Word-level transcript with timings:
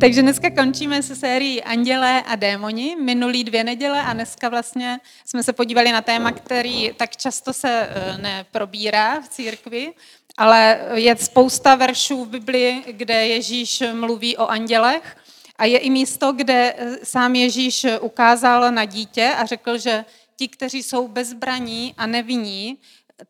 Takže 0.00 0.22
dneska 0.22 0.50
končíme 0.50 1.02
se 1.02 1.16
sérií 1.16 1.62
Andělé 1.62 2.22
a 2.22 2.36
démoni. 2.36 2.96
Minulý 2.96 3.44
dvě 3.44 3.64
neděle 3.64 4.02
a 4.02 4.12
dneska 4.12 4.48
vlastně 4.48 5.00
jsme 5.24 5.42
se 5.42 5.52
podívali 5.52 5.92
na 5.92 6.02
téma, 6.02 6.32
který 6.32 6.92
tak 6.96 7.16
často 7.16 7.52
se 7.52 7.88
eh, 7.90 8.18
neprobírá 8.18 9.20
v 9.20 9.28
církvi, 9.28 9.92
ale 10.36 10.80
je 10.94 11.16
spousta 11.16 11.74
veršů 11.74 12.24
v 12.24 12.28
Biblii, 12.28 12.82
kde 12.92 13.26
Ježíš 13.26 13.82
mluví 13.92 14.36
o 14.36 14.46
andělech 14.46 15.16
a 15.58 15.64
je 15.64 15.78
i 15.78 15.90
místo, 15.90 16.32
kde 16.32 16.74
eh, 16.76 16.96
sám 17.02 17.34
Ježíš 17.34 17.86
ukázal 18.00 18.72
na 18.72 18.84
dítě 18.84 19.34
a 19.38 19.46
řekl, 19.46 19.78
že 19.78 20.04
ti, 20.36 20.48
kteří 20.48 20.82
jsou 20.82 21.08
bezbraní 21.08 21.94
a 21.98 22.06
nevinní, 22.06 22.78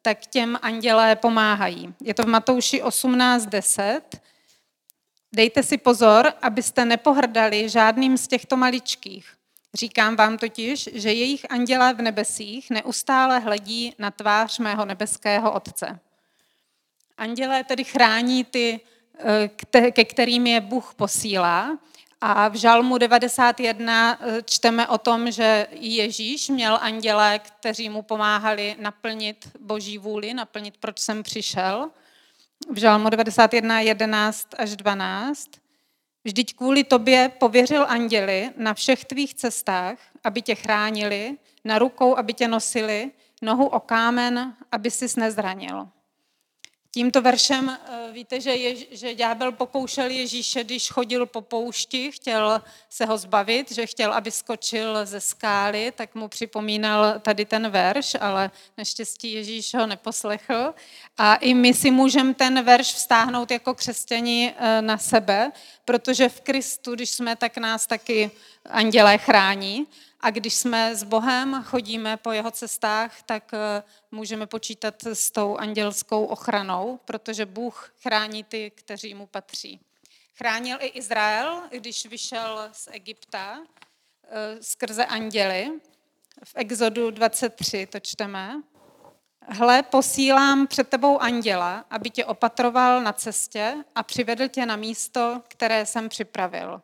tak 0.02 0.18
těm 0.26 0.58
andělé 0.62 1.16
pomáhají. 1.16 1.94
Je 2.00 2.14
to 2.14 2.22
v 2.22 2.26
Matouši 2.26 2.82
18.10 2.82 4.00
Dejte 5.32 5.62
si 5.62 5.78
pozor, 5.78 6.32
abyste 6.42 6.84
nepohrdali 6.84 7.68
žádným 7.68 8.16
z 8.16 8.28
těchto 8.28 8.56
maličkých. 8.56 9.34
Říkám 9.74 10.16
vám 10.16 10.38
totiž, 10.38 10.88
že 10.92 11.12
jejich 11.12 11.46
andělé 11.50 11.94
v 11.94 12.02
nebesích 12.02 12.70
neustále 12.70 13.38
hledí 13.38 13.94
na 13.98 14.10
tvář 14.10 14.58
mého 14.58 14.84
nebeského 14.84 15.52
Otce. 15.52 15.98
Andělé 17.18 17.64
tedy 17.64 17.84
chrání 17.84 18.44
ty, 18.44 18.80
eh, 19.72 19.90
ke 19.90 20.04
kterým 20.04 20.46
je 20.46 20.60
Bůh 20.60 20.94
posílá. 20.94 21.78
A 22.20 22.48
v 22.48 22.54
Žalmu 22.54 22.98
91 22.98 24.18
eh, 24.20 24.42
čteme 24.42 24.88
o 24.88 24.98
tom, 24.98 25.30
že 25.30 25.66
Ježíš 25.70 26.48
měl 26.48 26.78
andělé, 26.82 27.38
kteří 27.38 27.88
mu 27.88 28.02
pomáhali 28.02 28.76
naplnit 28.78 29.50
boží 29.60 29.98
vůli, 29.98 30.34
naplnit, 30.34 30.76
proč 30.76 30.98
jsem 30.98 31.22
přišel 31.22 31.90
v 32.70 32.78
Žalmu 32.78 33.08
91, 33.08 33.80
11 33.80 34.48
až 34.58 34.76
12. 34.76 35.50
Vždyť 36.24 36.54
kvůli 36.56 36.84
tobě 36.84 37.30
pověřil 37.38 37.86
anděli 37.88 38.50
na 38.56 38.74
všech 38.74 39.04
tvých 39.04 39.34
cestách, 39.34 39.98
aby 40.24 40.42
tě 40.42 40.54
chránili, 40.54 41.36
na 41.64 41.78
rukou, 41.78 42.16
aby 42.16 42.34
tě 42.34 42.48
nosili, 42.48 43.10
nohu 43.42 43.66
o 43.66 43.80
kámen, 43.80 44.56
aby 44.72 44.90
sis 44.90 45.16
nezranil. 45.16 45.88
Tímto 46.92 47.22
veršem 47.22 47.70
eh, 47.70 48.12
víte, 48.12 48.40
že, 48.40 48.50
je, 48.50 48.86
že 48.90 49.14
ďábel 49.14 49.52
pokoušel 49.52 50.10
Ježíše, 50.10 50.64
když 50.64 50.90
chodil 50.90 51.26
po 51.26 51.40
poušti, 51.40 52.12
chtěl 52.12 52.62
se 52.88 53.04
ho 53.04 53.18
zbavit, 53.18 53.72
že 53.72 53.86
chtěl, 53.86 54.12
aby 54.12 54.30
skočil 54.30 55.06
ze 55.06 55.20
skály, 55.20 55.92
tak 55.96 56.14
mu 56.14 56.28
připomínal 56.28 57.18
tady 57.20 57.44
ten 57.44 57.70
verš, 57.70 58.16
ale 58.20 58.50
naštěstí 58.78 59.32
Ježíš 59.32 59.74
ho 59.74 59.86
neposlechl. 59.86 60.74
A 61.18 61.34
i 61.34 61.54
my 61.54 61.74
si 61.74 61.90
můžeme 61.90 62.34
ten 62.34 62.64
verš 62.64 62.94
vztáhnout 62.94 63.50
jako 63.50 63.74
křesťani 63.74 64.54
eh, 64.56 64.82
na 64.82 64.98
sebe, 64.98 65.52
protože 65.84 66.28
v 66.28 66.40
Kristu, 66.40 66.94
když 66.94 67.10
jsme, 67.10 67.36
tak 67.36 67.58
nás 67.58 67.86
taky 67.86 68.30
andělé 68.64 69.18
chrání. 69.18 69.86
A 70.20 70.30
když 70.30 70.54
jsme 70.54 70.96
s 70.96 71.02
Bohem, 71.02 71.62
chodíme 71.64 72.16
po 72.16 72.32
jeho 72.32 72.50
cestách, 72.50 73.22
tak 73.22 73.54
eh, 73.54 73.82
můžeme 74.10 74.46
počítat 74.46 75.06
s 75.06 75.30
tou 75.30 75.56
andělskou 75.56 76.24
ochranou, 76.24 77.00
protože 77.04 77.46
Bůh 77.46 77.94
chrání 78.02 78.44
ty, 78.44 78.70
kteří 78.74 79.14
mu 79.14 79.26
patří. 79.26 79.80
Chránil 80.36 80.78
i 80.80 80.86
Izrael, 80.86 81.62
když 81.70 82.06
vyšel 82.06 82.68
z 82.72 82.88
Egypta 82.92 83.58
eh, 83.58 84.62
skrze 84.62 85.06
anděly. 85.06 85.70
V 86.44 86.52
Exodu 86.54 87.10
23 87.10 87.86
to 87.86 88.00
čteme. 88.00 88.62
Hle, 89.48 89.82
posílám 89.82 90.66
před 90.66 90.88
tebou 90.88 91.18
anděla, 91.18 91.84
aby 91.90 92.10
tě 92.10 92.24
opatroval 92.24 93.02
na 93.02 93.12
cestě 93.12 93.74
a 93.94 94.02
přivedl 94.02 94.48
tě 94.48 94.66
na 94.66 94.76
místo, 94.76 95.42
které 95.48 95.86
jsem 95.86 96.08
připravil. 96.08 96.82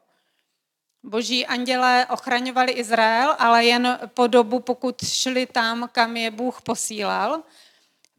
Boží 1.06 1.46
andělé 1.46 2.06
ochraňovali 2.10 2.72
Izrael, 2.72 3.36
ale 3.38 3.64
jen 3.64 3.98
po 4.14 4.26
dobu, 4.26 4.60
pokud 4.60 5.04
šli 5.04 5.46
tam, 5.46 5.88
kam 5.92 6.16
je 6.16 6.30
Bůh 6.30 6.62
posílal, 6.62 7.42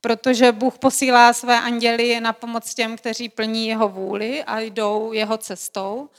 protože 0.02 0.52
Bůh 0.52 0.78
posílá 0.78 1.34
své 1.34 1.60
anděly 1.60 2.20
na 2.20 2.34
pomoc 2.34 2.74
těm, 2.74 2.98
kteří 2.98 3.30
plní 3.30 3.68
jeho 3.68 3.90
vůli 3.90 4.44
a 4.44 4.60
jdou 4.60 5.12
jeho 5.12 5.38
cestou. 5.38 6.10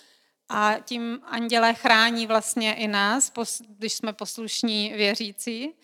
A 0.48 0.74
tím 0.84 1.20
andělé 1.24 1.74
chrání 1.74 2.26
vlastně 2.26 2.74
i 2.74 2.88
nás, 2.88 3.32
když 3.68 3.92
jsme 3.92 4.12
poslušní 4.12 4.92
věřící. 4.92 5.74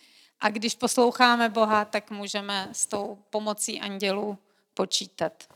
A 0.41 0.51
když 0.51 0.75
posloucháme 0.75 1.49
Boha, 1.49 1.85
tak 1.85 2.11
můžeme 2.11 2.69
s 2.73 2.87
tou 2.87 3.19
pomocí 3.31 3.81
andělů 3.81 4.39
počítat. 4.75 5.54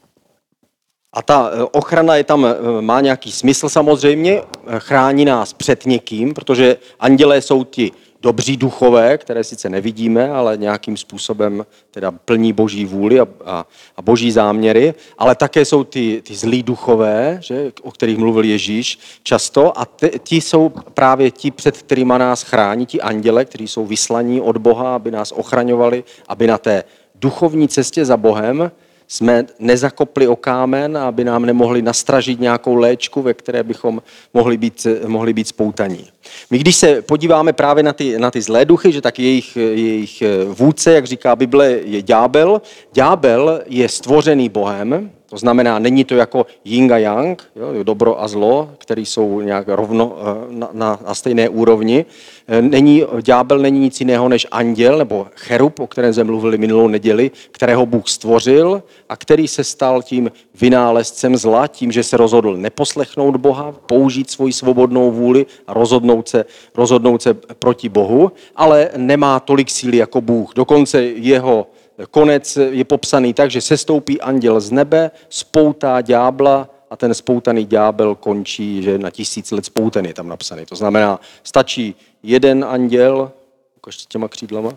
A 1.12 1.22
ta 1.22 1.50
eh, 1.52 1.62
ochrana 1.62 2.16
je 2.16 2.24
tam, 2.24 2.46
eh, 2.46 2.80
má 2.80 3.00
nějaký 3.00 3.32
smysl 3.32 3.68
samozřejmě, 3.68 4.42
eh, 4.42 4.78
chrání 4.78 5.24
nás 5.24 5.52
před 5.52 5.86
někým, 5.86 6.34
protože 6.34 6.76
andělé 7.00 7.42
jsou 7.42 7.64
ti 7.64 7.92
dobří 8.22 8.56
duchové, 8.56 9.18
které 9.18 9.44
sice 9.44 9.68
nevidíme, 9.68 10.30
ale 10.30 10.56
nějakým 10.56 10.96
způsobem 10.96 11.66
teda 11.90 12.10
plní 12.10 12.52
boží 12.52 12.84
vůli 12.84 13.20
a, 13.20 13.26
a, 13.44 13.66
a 13.96 14.02
boží 14.02 14.32
záměry, 14.32 14.94
ale 15.18 15.34
také 15.34 15.64
jsou 15.64 15.84
ty, 15.84 16.22
ty 16.26 16.34
zlí 16.34 16.62
duchové, 16.62 17.38
že, 17.42 17.72
o 17.82 17.90
kterých 17.90 18.18
mluvil 18.18 18.44
Ježíš 18.44 18.98
často 19.22 19.80
a 19.80 19.86
ti 20.22 20.40
jsou 20.40 20.68
právě 20.94 21.30
ti, 21.30 21.50
před 21.50 21.82
kterými 21.82 22.14
nás 22.18 22.42
chrání, 22.42 22.86
ti 22.86 23.00
anděle, 23.00 23.44
kteří 23.44 23.68
jsou 23.68 23.86
vyslaní 23.86 24.40
od 24.40 24.56
Boha, 24.56 24.94
aby 24.94 25.10
nás 25.10 25.32
ochraňovali, 25.32 26.04
aby 26.28 26.46
na 26.46 26.58
té 26.58 26.84
duchovní 27.14 27.68
cestě 27.68 28.04
za 28.04 28.16
Bohem 28.16 28.70
jsme 29.08 29.46
nezakopli 29.58 30.28
o 30.28 30.36
kámen, 30.36 30.98
aby 30.98 31.24
nám 31.24 31.46
nemohli 31.46 31.82
nastražit 31.82 32.40
nějakou 32.40 32.74
léčku, 32.74 33.22
ve 33.22 33.34
které 33.34 33.62
bychom 33.62 34.02
mohli 34.34 34.56
být, 34.56 34.86
mohli 35.06 35.32
být 35.32 35.48
spoutaní. 35.48 36.06
My 36.50 36.58
když 36.58 36.76
se 36.76 37.02
podíváme 37.02 37.52
právě 37.52 37.82
na 37.82 37.92
ty, 37.92 38.18
na 38.18 38.30
ty 38.30 38.42
zlé 38.42 38.64
duchy, 38.64 38.92
že 38.92 39.00
tak 39.00 39.18
jejich, 39.18 39.56
jejich 39.56 40.22
vůdce, 40.48 40.92
jak 40.92 41.06
říká 41.06 41.36
Bible, 41.36 41.70
je 41.84 42.02
ďábel. 42.02 42.62
Ďábel 42.92 43.62
je 43.66 43.88
stvořený 43.88 44.48
Bohem, 44.48 45.10
to 45.30 45.36
znamená, 45.36 45.78
není 45.78 46.04
to 46.04 46.14
jako 46.14 46.46
yin 46.64 46.92
a 46.92 46.98
yang, 46.98 47.50
jo, 47.56 47.84
dobro 47.84 48.22
a 48.22 48.28
zlo, 48.28 48.70
které 48.78 49.00
jsou 49.00 49.40
nějak 49.40 49.68
rovno 49.68 50.16
eh, 50.20 50.46
na, 50.50 50.68
na, 50.72 50.98
na 51.06 51.14
stejné 51.14 51.48
úrovni. 51.48 52.06
Eh, 52.48 52.62
není, 52.62 53.04
ďábel 53.22 53.58
není 53.58 53.80
nic 53.80 54.00
jiného 54.00 54.28
než 54.28 54.46
anděl 54.50 54.98
nebo 54.98 55.26
cherub, 55.34 55.80
o 55.80 55.86
kterém 55.86 56.14
jsme 56.14 56.24
mluvili 56.24 56.58
minulou 56.58 56.88
neděli, 56.88 57.30
kterého 57.50 57.86
Bůh 57.86 58.08
stvořil 58.08 58.82
a 59.08 59.16
který 59.16 59.48
se 59.48 59.64
stal 59.64 60.02
tím 60.02 60.32
vynálezcem 60.60 61.36
zla, 61.36 61.66
tím, 61.66 61.92
že 61.92 62.02
se 62.02 62.16
rozhodl 62.16 62.56
neposlechnout 62.56 63.36
Boha, 63.36 63.72
použít 63.86 64.30
svoji 64.30 64.52
svobodnou 64.52 65.10
vůli 65.10 65.46
a 65.66 65.74
rozhodnout 65.74 66.28
se, 66.28 66.44
rozhodnout 66.74 67.22
se 67.22 67.34
proti 67.34 67.88
Bohu, 67.88 68.32
ale 68.56 68.90
nemá 68.96 69.40
tolik 69.40 69.70
síly 69.70 69.96
jako 69.96 70.20
Bůh. 70.20 70.52
Dokonce 70.54 71.02
jeho 71.02 71.66
konec 72.06 72.58
je 72.70 72.84
popsaný 72.84 73.34
tak, 73.34 73.50
že 73.50 73.60
sestoupí 73.60 74.20
anděl 74.20 74.60
z 74.60 74.70
nebe, 74.70 75.10
spoutá 75.28 76.00
ďábla 76.00 76.68
a 76.90 76.96
ten 76.96 77.14
spoutaný 77.14 77.66
ďábel 77.66 78.14
končí, 78.14 78.82
že 78.82 78.98
na 78.98 79.10
tisíc 79.10 79.50
let 79.50 79.64
spouten 79.64 80.06
je 80.06 80.14
tam 80.14 80.28
napsaný. 80.28 80.66
To 80.66 80.76
znamená, 80.76 81.20
stačí 81.42 81.94
jeden 82.22 82.64
anděl, 82.64 83.32
ukaž 83.76 83.96
těma 83.96 84.28
křídlama, 84.28 84.72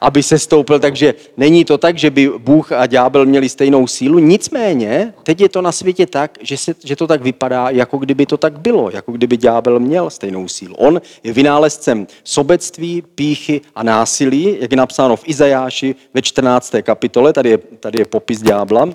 aby 0.00 0.22
se 0.22 0.38
stoupil, 0.38 0.80
takže 0.80 1.14
není 1.36 1.64
to 1.64 1.78
tak, 1.78 1.98
že 1.98 2.10
by 2.10 2.30
Bůh 2.38 2.72
a 2.72 2.86
ďábel 2.86 3.26
měli 3.26 3.48
stejnou 3.48 3.86
sílu, 3.86 4.18
nicméně 4.18 5.14
teď 5.22 5.40
je 5.40 5.48
to 5.48 5.62
na 5.62 5.72
světě 5.72 6.06
tak, 6.06 6.38
že, 6.40 6.56
se, 6.56 6.74
že 6.84 6.96
to 6.96 7.06
tak 7.06 7.22
vypadá, 7.22 7.70
jako 7.70 7.98
kdyby 7.98 8.26
to 8.26 8.36
tak 8.36 8.58
bylo, 8.58 8.90
jako 8.90 9.12
kdyby 9.12 9.36
ďábel 9.36 9.80
měl 9.80 10.10
stejnou 10.10 10.48
sílu. 10.48 10.74
On 10.74 11.00
je 11.22 11.32
vynálezcem 11.32 12.06
sobectví, 12.24 13.02
píchy 13.14 13.60
a 13.74 13.82
násilí, 13.82 14.56
jak 14.60 14.70
je 14.70 14.76
napsáno 14.76 15.16
v 15.16 15.28
Izajáši 15.28 15.94
ve 16.14 16.22
14. 16.22 16.74
kapitole, 16.82 17.32
tady 17.32 17.50
je, 17.50 17.58
tady 17.58 17.98
je 17.98 18.04
popis 18.04 18.42
ďábla. 18.42 18.88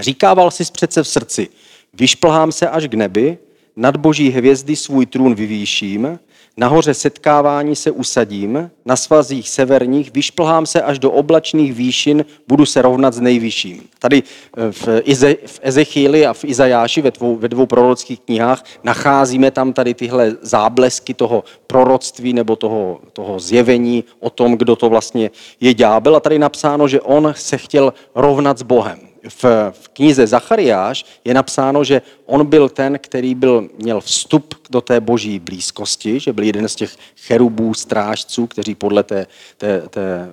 Říkával 0.00 0.50
si 0.50 0.64
přece 0.72 1.02
v 1.02 1.08
srdci, 1.08 1.48
vyšplhám 1.94 2.52
se 2.52 2.68
až 2.68 2.86
k 2.86 2.94
nebi, 2.94 3.38
nad 3.76 3.96
boží 3.96 4.30
hvězdy 4.30 4.76
svůj 4.76 5.06
trůn 5.06 5.34
vyvýším, 5.34 6.18
Nahoře 6.56 6.94
setkávání 6.94 7.76
se 7.76 7.90
usadím, 7.90 8.70
na 8.84 8.96
svazích 8.96 9.48
severních, 9.48 10.12
vyšplhám 10.14 10.66
se 10.66 10.82
až 10.82 10.98
do 10.98 11.10
oblačných 11.10 11.74
výšin, 11.74 12.24
budu 12.48 12.66
se 12.66 12.82
rovnat 12.82 13.14
s 13.14 13.20
nejvyšším. 13.20 13.82
Tady 13.98 14.22
eh, 14.22 14.72
v, 14.72 14.88
Ize, 15.04 15.34
v 15.46 15.60
Ezechíli 15.62 16.26
a 16.26 16.32
v 16.32 16.44
Izajáši 16.44 17.02
ve 17.02 17.10
dvou, 17.10 17.36
ve 17.36 17.48
dvou 17.48 17.66
prorockých 17.66 18.20
knihách 18.20 18.64
nacházíme 18.84 19.50
tam 19.50 19.72
tady 19.72 19.94
tyhle 19.94 20.36
záblesky 20.42 21.14
toho 21.14 21.44
proroctví 21.66 22.32
nebo 22.32 22.56
toho, 22.56 23.00
toho 23.12 23.40
zjevení 23.40 24.04
o 24.20 24.30
tom, 24.30 24.56
kdo 24.56 24.76
to 24.76 24.88
vlastně 24.88 25.30
je 25.60 25.74
ďábel. 25.74 26.16
A 26.16 26.20
tady 26.20 26.38
napsáno, 26.38 26.88
že 26.88 27.00
on 27.00 27.32
se 27.36 27.58
chtěl 27.58 27.92
rovnat 28.14 28.58
s 28.58 28.62
Bohem 28.62 29.11
v, 29.28 29.72
knize 29.92 30.26
Zachariáš 30.26 31.04
je 31.24 31.34
napsáno, 31.34 31.84
že 31.84 32.02
on 32.26 32.46
byl 32.46 32.68
ten, 32.68 32.98
který 32.98 33.34
byl, 33.34 33.68
měl 33.78 34.00
vstup 34.00 34.54
do 34.70 34.80
té 34.80 35.00
boží 35.00 35.38
blízkosti, 35.38 36.20
že 36.20 36.32
byl 36.32 36.44
jeden 36.44 36.68
z 36.68 36.74
těch 36.74 36.96
cherubů, 37.16 37.74
strážců, 37.74 38.46
kteří 38.46 38.74
podle 38.74 39.02
té, 39.02 39.26
té, 39.56 39.82
té 39.88 40.32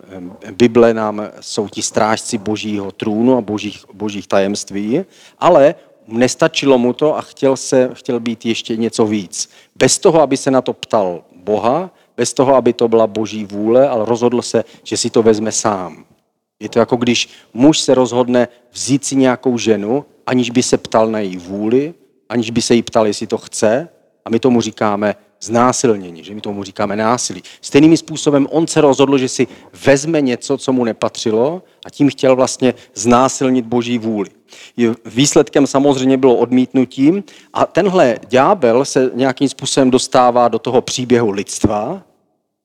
Bible 0.52 0.94
nám 0.94 1.22
jsou 1.42 1.70
ti 1.70 1.82
strážci 1.82 2.38
božího 2.38 2.92
trůnu 2.92 3.38
a 3.38 3.42
božích, 3.42 3.86
božích 3.94 4.28
tajemství, 4.28 5.06
ale 5.40 5.76
nestačilo 6.08 6.78
mu 6.78 6.94
to 6.94 7.18
a 7.18 7.22
chtěl, 7.22 7.58
se, 7.58 7.90
chtěl 7.94 8.20
být 8.20 8.46
ještě 8.46 8.78
něco 8.78 9.06
víc. 9.06 9.50
Bez 9.76 10.00
toho, 10.00 10.22
aby 10.22 10.38
se 10.38 10.52
na 10.52 10.62
to 10.62 10.74
ptal 10.74 11.24
Boha, 11.36 11.92
bez 12.18 12.34
toho, 12.34 12.56
aby 12.56 12.74
to 12.74 12.88
byla 12.88 13.08
boží 13.08 13.46
vůle, 13.46 13.90
ale 13.90 14.06
rozhodl 14.06 14.42
se, 14.42 14.64
že 14.84 14.98
si 14.98 15.10
to 15.10 15.24
vezme 15.24 15.52
sám. 15.52 16.06
Je 16.60 16.70
to 16.70 16.80
jako 16.80 16.96
když 16.96 17.30
muž 17.54 17.80
se 17.80 17.96
rozhodne 17.96 18.48
vzít 18.72 19.06
si 19.06 19.16
nějakou 19.16 19.58
ženu, 19.58 20.06
aniž 20.26 20.50
by 20.50 20.64
se 20.64 20.78
ptal 20.78 21.08
na 21.08 21.20
její 21.20 21.38
vůli, 21.38 21.94
aniž 22.30 22.50
by 22.52 22.62
se 22.62 22.76
jí 22.76 22.82
ptal, 22.82 23.08
jestli 23.08 23.28
to 23.28 23.38
chce, 23.38 23.90
a 24.26 24.30
my 24.30 24.40
tomu 24.40 24.62
říkáme 24.62 25.16
znásilnění, 25.42 26.24
že 26.24 26.36
my 26.36 26.42
tomu 26.42 26.64
říkáme 26.64 26.96
násilí. 26.96 27.44
Stejným 27.62 27.98
způsobem 27.98 28.48
on 28.52 28.68
se 28.68 28.82
rozhodl, 28.82 29.18
že 29.18 29.30
si 29.30 29.48
vezme 29.86 30.22
něco, 30.22 30.58
co 30.58 30.74
mu 30.74 30.84
nepatřilo 30.84 31.64
a 31.86 31.90
tím 31.90 32.10
chtěl 32.10 32.36
vlastně 32.36 32.74
znásilnit 32.96 33.66
boží 33.66 33.98
vůli. 33.98 34.30
Výsledkem 35.06 35.68
samozřejmě 35.68 36.18
bylo 36.18 36.36
odmítnutím 36.36 37.24
a 37.54 37.66
tenhle 37.66 38.20
ďábel 38.28 38.86
se 38.86 39.12
nějakým 39.14 39.50
způsobem 39.50 39.92
dostává 39.92 40.48
do 40.48 40.60
toho 40.60 40.82
příběhu 40.82 41.32
lidstva, 41.32 42.04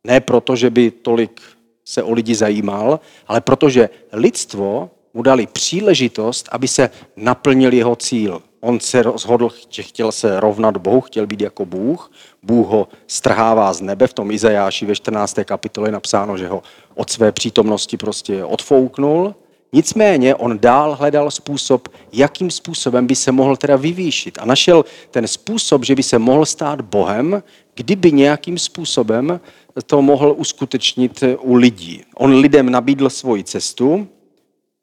ne 0.06 0.20
proto, 0.20 0.56
že 0.56 0.70
by 0.70 0.90
tolik 0.90 1.40
se 1.84 2.02
o 2.02 2.12
lidi 2.12 2.34
zajímal, 2.34 3.00
ale 3.26 3.40
protože 3.40 3.88
lidstvo 4.12 4.90
mu 5.14 5.22
dali 5.22 5.46
příležitost, 5.46 6.48
aby 6.52 6.68
se 6.68 6.90
naplnil 7.16 7.72
jeho 7.72 7.96
cíl. 7.96 8.42
On 8.60 8.80
se 8.80 9.02
rozhodl, 9.02 9.50
že 9.68 9.82
chtěl 9.82 10.12
se 10.12 10.40
rovnat 10.40 10.76
Bohu, 10.76 11.00
chtěl 11.00 11.26
být 11.26 11.40
jako 11.40 11.64
Bůh. 11.64 12.12
Bůh 12.42 12.66
ho 12.66 12.88
strhává 13.06 13.72
z 13.72 13.80
nebe. 13.80 14.06
V 14.06 14.12
tom 14.12 14.30
Izajáši 14.30 14.86
ve 14.86 14.94
14. 14.94 15.38
kapitole 15.44 15.88
je 15.88 15.92
napsáno, 15.92 16.36
že 16.38 16.48
ho 16.48 16.62
od 16.94 17.10
své 17.10 17.32
přítomnosti 17.32 17.96
prostě 17.96 18.44
odfouknul. 18.44 19.34
Nicméně 19.74 20.34
on 20.34 20.58
dál 20.58 20.94
hledal 20.94 21.30
způsob, 21.30 21.88
jakým 22.12 22.50
způsobem 22.50 23.06
by 23.06 23.14
se 23.14 23.32
mohl 23.32 23.56
teda 23.56 23.76
vyvýšit. 23.76 24.38
A 24.38 24.44
našel 24.44 24.84
ten 25.10 25.28
způsob, 25.28 25.84
že 25.84 25.94
by 25.94 26.02
se 26.02 26.18
mohl 26.18 26.46
stát 26.46 26.80
Bohem, 26.80 27.42
kdyby 27.74 28.12
nějakým 28.12 28.58
způsobem 28.58 29.40
to 29.86 30.02
mohl 30.02 30.34
uskutečnit 30.38 31.24
u 31.40 31.54
lidí. 31.54 32.02
On 32.14 32.34
lidem 32.34 32.70
nabídl 32.70 33.10
svoji 33.10 33.44
cestu, 33.44 34.06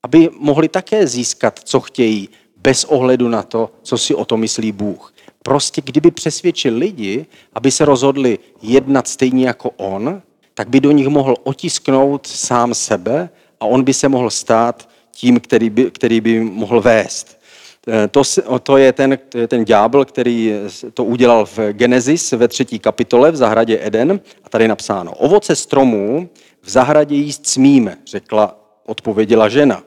aby 0.03 0.29
mohli 0.39 0.67
také 0.67 1.07
získat, 1.07 1.59
co 1.63 1.79
chtějí, 1.79 2.29
bez 2.57 2.83
ohledu 2.83 3.27
na 3.27 3.43
to, 3.43 3.71
co 3.81 3.97
si 3.97 4.15
o 4.15 4.25
to 4.25 4.37
myslí 4.37 4.71
Bůh. 4.71 5.13
Prostě 5.43 5.81
kdyby 5.81 6.11
přesvědčil 6.11 6.77
lidi, 6.77 7.25
aby 7.53 7.71
se 7.71 7.85
rozhodli 7.85 8.39
jednat 8.61 9.07
stejně 9.07 9.47
jako 9.47 9.69
on, 9.69 10.21
tak 10.53 10.69
by 10.69 10.79
do 10.79 10.91
nich 10.91 11.07
mohl 11.07 11.35
otisknout 11.43 12.27
sám 12.27 12.73
sebe 12.73 13.29
a 13.61 13.65
on 13.65 13.83
by 13.83 13.93
se 13.93 14.09
mohl 14.09 14.29
stát 14.29 14.89
tím, 15.11 15.39
který 15.39 15.69
by, 15.69 15.91
který 15.91 16.21
by 16.21 16.39
mohl 16.39 16.81
vést. 16.81 17.41
Eh, 17.87 18.07
to, 18.07 18.21
to 18.63 18.77
je 18.77 18.93
ten, 18.93 19.19
ten 19.47 19.65
ďábel, 19.65 20.05
který 20.05 20.53
to 20.93 21.03
udělal 21.03 21.45
v 21.45 21.59
Genesis 21.71 22.31
ve 22.31 22.47
třetí 22.47 22.79
kapitole 22.79 23.31
v 23.31 23.35
zahradě 23.35 23.79
Eden. 23.81 24.19
A 24.43 24.49
tady 24.49 24.63
je 24.63 24.67
napsáno, 24.67 25.11
ovoce 25.11 25.55
stromů 25.55 26.29
v 26.61 26.69
zahradě 26.69 27.15
jíst 27.15 27.47
smíme, 27.47 27.97
řekla, 28.07 28.59
odpověděla 28.85 29.49
žena. 29.49 29.83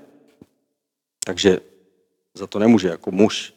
Takže 1.25 1.61
za 2.35 2.47
to 2.47 2.59
nemůže 2.59 2.89
jako 2.89 3.11
muž. 3.11 3.55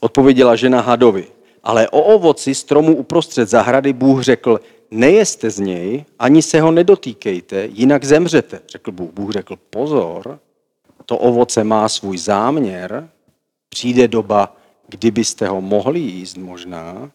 Odpověděla 0.00 0.56
žena 0.56 0.80
hadovi. 0.80 1.26
Ale 1.62 1.88
o 1.88 2.02
ovoci 2.02 2.54
stromu 2.54 2.96
uprostřed 2.96 3.48
zahrady 3.48 3.92
Bůh 3.92 4.22
řekl, 4.22 4.60
nejeste 4.90 5.50
z 5.50 5.58
něj, 5.58 6.04
ani 6.18 6.42
se 6.42 6.60
ho 6.60 6.70
nedotýkejte, 6.70 7.68
jinak 7.72 8.04
zemřete. 8.04 8.60
Řekl 8.68 8.92
Bůh. 8.92 9.10
Bůh 9.12 9.32
řekl, 9.32 9.56
pozor, 9.70 10.38
to 11.04 11.18
ovoce 11.18 11.64
má 11.64 11.88
svůj 11.88 12.18
záměr, 12.18 13.08
Přijde 13.68 14.08
doba, 14.08 14.56
kdybyste 14.88 15.48
ho 15.48 15.60
mohli 15.60 16.00
jíst 16.00 16.36
možná, 16.36 17.10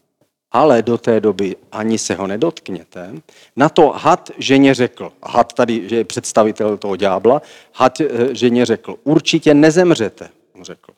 ale 0.51 0.81
do 0.81 0.97
té 0.97 1.19
doby 1.19 1.55
ani 1.71 1.97
se 1.97 2.15
ho 2.15 2.27
nedotkněte. 2.27 3.13
Na 3.55 3.69
to 3.69 3.89
had 3.89 4.31
ženě 4.37 4.73
řekl, 4.73 5.11
had 5.23 5.53
tady 5.53 5.89
že 5.89 5.95
je 5.95 6.03
představitel 6.03 6.77
toho 6.77 6.95
ďábla, 6.95 7.41
had 7.73 8.01
eh, 8.01 8.35
ženě 8.35 8.65
řekl, 8.65 8.95
určitě 9.03 9.53
nezemřete, 9.53 10.29
on 10.55 10.63
řekl. 10.63 10.91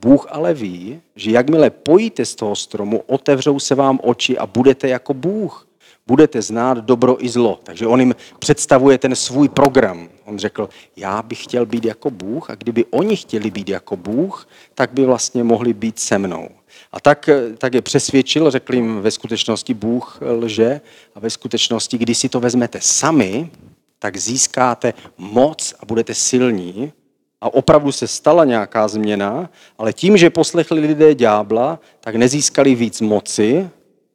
Bůh 0.00 0.26
ale 0.30 0.54
ví, 0.54 1.00
že 1.16 1.30
jakmile 1.30 1.70
pojíte 1.70 2.24
z 2.24 2.34
toho 2.34 2.56
stromu, 2.56 3.02
otevřou 3.06 3.58
se 3.58 3.74
vám 3.74 3.98
oči 4.02 4.38
a 4.38 4.46
budete 4.46 4.88
jako 4.88 5.14
Bůh 5.14 5.66
budete 6.12 6.42
znát 6.42 6.78
dobro 6.78 7.24
i 7.24 7.28
zlo. 7.28 7.60
Takže 7.64 7.86
on 7.86 8.00
jim 8.00 8.14
představuje 8.38 8.98
ten 8.98 9.16
svůj 9.16 9.48
program. 9.48 10.08
On 10.24 10.38
řekl, 10.38 10.68
já 10.96 11.22
bych 11.22 11.44
chtěl 11.44 11.66
být 11.66 11.84
jako 11.84 12.10
Bůh 12.10 12.50
a 12.50 12.54
kdyby 12.54 12.84
oni 12.90 13.16
chtěli 13.16 13.50
být 13.50 13.68
jako 13.68 13.96
Bůh, 13.96 14.48
tak 14.74 14.92
by 14.92 15.04
vlastně 15.04 15.44
mohli 15.44 15.72
být 15.72 15.98
se 15.98 16.18
mnou. 16.18 16.48
A 16.92 17.00
tak, 17.00 17.30
tak 17.58 17.74
je 17.74 17.82
přesvědčil, 17.82 18.50
řekl 18.50 18.74
jim 18.74 19.00
ve 19.00 19.10
skutečnosti 19.10 19.74
Bůh 19.74 20.18
lže 20.20 20.80
a 21.14 21.20
ve 21.20 21.30
skutečnosti, 21.30 21.98
když 21.98 22.18
si 22.18 22.28
to 22.28 22.40
vezmete 22.40 22.78
sami, 22.80 23.50
tak 23.98 24.16
získáte 24.16 24.94
moc 25.18 25.74
a 25.80 25.86
budete 25.86 26.14
silní. 26.14 26.92
A 27.40 27.54
opravdu 27.54 27.92
se 27.92 28.08
stala 28.08 28.44
nějaká 28.44 28.88
změna, 28.88 29.50
ale 29.78 29.92
tím, 29.92 30.16
že 30.16 30.30
poslechli 30.30 30.80
lidé 30.80 31.14
ďábla, 31.14 31.80
tak 32.00 32.14
nezískali 32.14 32.74
víc 32.74 33.00
moci, 33.00 33.70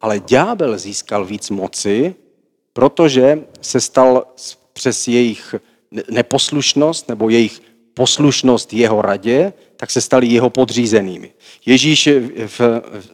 ale 0.08 0.20
ďábel 0.20 0.78
získal 0.78 1.26
víc 1.26 1.50
moci, 1.50 2.16
protože 2.74 3.44
se 3.62 3.82
stal 3.82 4.24
přes 4.74 5.08
jejich 5.08 5.56
neposlušnost 6.12 7.10
nebo 7.10 7.30
jejich 7.30 7.62
poslušnost 7.94 8.74
jeho 8.74 9.02
radě, 9.02 9.54
tak 9.76 9.92
se 9.92 10.02
stali 10.02 10.28
jeho 10.28 10.50
podřízenými. 10.50 11.32
Ježíš 11.66 12.10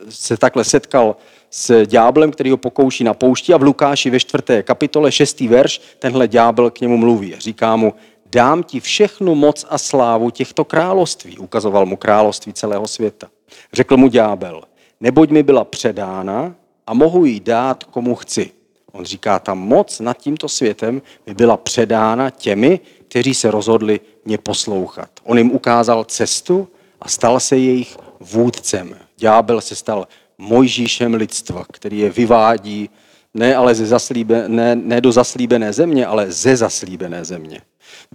se 0.10 0.38
takhle 0.38 0.64
setkal 0.64 1.16
s 1.50 1.86
ďáblem, 1.86 2.32
který 2.32 2.52
ho 2.52 2.58
pokouší 2.58 3.04
na 3.04 3.14
poušti 3.14 3.54
a 3.54 3.58
v 3.58 3.64
Lukáši 3.64 4.10
ve 4.10 4.20
čtvrté 4.20 4.64
kapitole, 4.64 5.12
šestý 5.12 5.48
verš, 5.48 5.82
tenhle 6.00 6.28
ďábel 6.28 6.70
k 6.72 6.82
němu 6.82 6.98
mluví. 6.98 7.36
Říká 7.38 7.76
mu, 7.76 7.94
dám 8.26 8.64
ti 8.64 8.80
všechnu 8.80 9.36
moc 9.36 9.66
a 9.70 9.78
slávu 9.78 10.30
těchto 10.30 10.66
království. 10.66 11.38
Ukazoval 11.38 11.86
mu 11.86 11.98
království 11.98 12.54
celého 12.54 12.88
světa. 12.88 13.28
Řekl 13.74 13.98
mu 13.98 14.08
ďábel, 14.08 14.62
neboť 15.02 15.30
mi 15.30 15.44
byla 15.44 15.64
předána 15.66 16.56
a 16.88 16.94
mohu 16.94 17.26
ji 17.26 17.40
dát 17.40 17.84
komu 17.84 18.16
chci. 18.16 18.52
On 18.92 19.06
říká, 19.06 19.40
ta 19.40 19.54
moc 19.54 20.00
nad 20.00 20.18
tímto 20.18 20.50
světem 20.50 21.02
by 21.26 21.34
byla 21.34 21.58
předána 21.58 22.30
těmi, 22.30 22.80
kteří 23.08 23.34
se 23.34 23.52
rozhodli 23.52 24.00
mě 24.26 24.38
poslouchat. 24.38 25.10
On 25.24 25.38
jim 25.38 25.52
ukázal 25.52 26.04
cestu 26.04 26.68
a 27.02 27.10
stal 27.10 27.40
se 27.40 27.58
jejich 27.58 27.98
vůdcem. 28.20 28.96
Ďábel 29.18 29.62
se 29.62 29.76
stal 29.76 30.08
mojžíšem 30.38 31.14
lidstva, 31.14 31.66
který 31.72 32.00
je 32.00 32.10
vyvádí 32.10 32.90
ne, 33.34 33.56
ale 33.56 33.76
ze 33.76 33.86
zaslíbe, 33.86 34.44
ne, 34.50 34.76
ne 34.76 35.02
do 35.02 35.12
zaslíbené 35.12 35.74
země, 35.74 36.06
ale 36.06 36.32
ze 36.32 36.56
zaslíbené 36.58 37.26
země. 37.26 37.62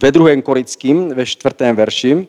Ve 0.02 0.12
druhém 0.12 0.42
korickým, 0.42 1.08
ve 1.08 1.26
čtvrtém 1.26 1.76
verši, 1.76 2.28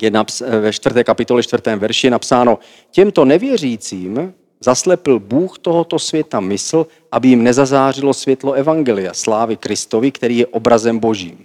je 0.00 0.10
naps, 0.10 0.40
ve 0.40 0.72
čtvrté 0.72 1.04
kapitole, 1.04 1.42
čtvrtém 1.42 1.78
verši 1.78 2.06
je 2.06 2.10
napsáno, 2.10 2.58
těmto 2.90 3.24
nevěřícím 3.24 4.34
Zaslepil 4.62 5.18
Bůh 5.18 5.58
tohoto 5.58 5.98
světa 5.98 6.40
mysl, 6.40 6.86
aby 7.12 7.28
jim 7.28 7.42
nezazářilo 7.42 8.14
světlo 8.14 8.52
Evangelia, 8.52 9.14
slávy 9.14 9.56
Kristovi, 9.56 10.10
který 10.12 10.38
je 10.38 10.46
obrazem 10.46 10.98
božím. 10.98 11.38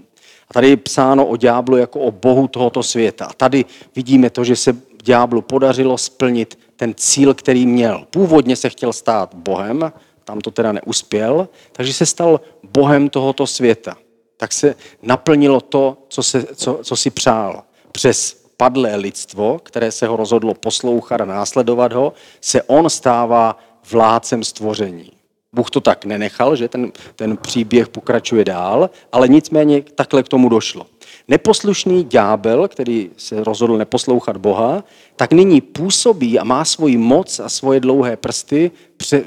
A 0.50 0.54
tady 0.54 0.70
je 0.70 0.78
psáno 0.78 1.26
o 1.26 1.38
ďáblu 1.38 1.78
jako 1.78 2.00
o 2.00 2.12
bohu 2.12 2.48
tohoto 2.48 2.84
světa. 2.84 3.26
A 3.26 3.34
tady 3.34 3.66
vidíme 3.96 4.30
to, 4.30 4.44
že 4.44 4.56
se 4.56 4.78
ďáblu 5.04 5.42
podařilo 5.42 5.98
splnit 5.98 6.60
ten 6.76 6.94
cíl, 6.98 7.34
který 7.34 7.66
měl. 7.66 8.08
Původně 8.12 8.56
se 8.56 8.70
chtěl 8.70 8.94
stát 8.94 9.34
bohem, 9.34 9.92
tam 10.24 10.42
to 10.42 10.52
teda 10.52 10.72
neuspěl, 10.72 11.50
takže 11.72 11.94
se 11.94 12.06
stal 12.06 12.42
bohem 12.64 13.10
tohoto 13.10 13.48
světa. 13.48 13.98
Tak 14.38 14.54
se 14.54 14.76
naplnilo 15.02 15.62
to, 15.62 15.98
co, 16.08 16.24
se, 16.24 16.46
co, 16.56 16.80
co 16.84 16.96
si 16.96 17.10
přál. 17.10 17.64
Přes 17.92 18.47
padlé 18.58 18.96
lidstvo, 18.96 19.60
které 19.60 19.92
se 19.92 20.08
ho 20.08 20.16
rozhodlo 20.16 20.54
poslouchat 20.54 21.22
a 21.22 21.26
následovat 21.26 21.94
ho, 21.94 22.14
se 22.42 22.64
on 22.64 22.90
stává 22.90 23.58
vládcem 23.92 24.44
stvoření. 24.44 25.17
Bůh 25.56 25.70
to 25.70 25.82
tak 25.82 26.06
nenechal, 26.06 26.56
že 26.56 26.68
ten, 26.68 26.92
ten 27.16 27.38
příběh 27.38 27.88
pokračuje 27.88 28.46
dál, 28.46 28.90
ale 29.12 29.28
nicméně 29.28 29.82
takhle 29.96 30.24
k 30.24 30.28
tomu 30.28 30.50
došlo. 30.50 30.86
Neposlušný 31.28 32.04
ďábel, 32.04 32.68
který 32.68 33.10
se 33.18 33.44
rozhodl 33.44 33.78
neposlouchat 33.78 34.38
Boha, 34.38 34.84
tak 35.16 35.34
nyní 35.34 35.62
působí 35.62 36.40
a 36.40 36.44
má 36.44 36.66
svoji 36.66 36.98
moc 36.98 37.40
a 37.40 37.50
svoje 37.50 37.80
dlouhé 37.80 38.18
prsty 38.18 38.72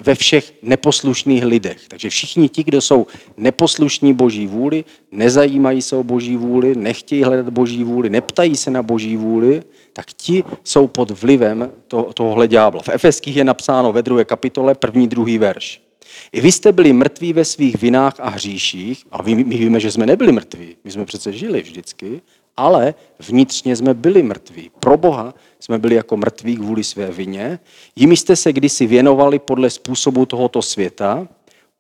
ve 0.01 0.15
všech 0.15 0.53
neposlušných 0.63 1.45
lidech. 1.45 1.89
Takže 1.89 2.11
všichni 2.11 2.49
ti, 2.49 2.65
kdo 2.65 2.81
jsou 2.81 3.07
neposlušní 3.37 4.15
boží 4.15 4.47
vůli, 4.47 4.85
nezajímají 5.13 5.83
se 5.83 5.97
o 5.97 6.03
boží 6.03 6.37
vůli, 6.37 6.75
nechtějí 6.75 7.23
hledat 7.23 7.49
boží 7.49 7.85
vůli, 7.85 8.11
neptají 8.11 8.57
se 8.57 8.71
na 8.71 8.83
boží 8.83 9.17
vůli, 9.17 9.63
tak 9.93 10.07
ti 10.07 10.45
jsou 10.65 10.87
pod 10.87 11.11
vlivem 11.11 11.71
to, 11.89 12.11
tohohle 12.15 12.49
ďábla. 12.49 12.83
V 12.83 12.89
Efeských 12.89 13.37
je 13.37 13.45
napsáno 13.45 13.93
ve 13.93 14.03
druhé 14.03 14.25
kapitole 14.25 14.75
první, 14.75 15.09
druhý 15.09 15.39
verš. 15.39 15.90
I 16.33 16.41
vy 16.41 16.53
jste 16.53 16.73
byli 16.73 16.93
mrtví 16.93 17.33
ve 17.33 17.45
svých 17.45 17.77
vinách 17.81 18.15
a 18.19 18.29
hříších, 18.29 19.05
a 19.11 19.23
my, 19.23 19.35
my 19.35 19.57
víme, 19.57 19.81
že 19.81 19.91
jsme 19.91 20.07
nebyli 20.07 20.33
mrtví, 20.33 20.77
my 20.85 20.91
jsme 20.91 21.05
přece 21.05 21.33
žili 21.33 21.63
vždycky, 21.63 22.21
ale 22.57 22.95
vnitřně 23.19 23.77
jsme 23.77 23.95
byli 23.95 24.23
mrtví. 24.23 24.71
Pro 24.81 24.97
Boha 24.97 25.35
jsme 25.61 25.79
byli 25.79 25.95
jako 25.95 26.17
mrtví 26.17 26.57
kvůli 26.57 26.85
své 26.85 27.11
vině. 27.11 27.59
Jimi 27.97 28.17
jste 28.17 28.37
se 28.37 28.53
kdysi 28.53 28.87
věnovali 28.87 29.39
podle 29.39 29.71
způsobu 29.71 30.27
tohoto 30.27 30.63
světa, 30.63 31.29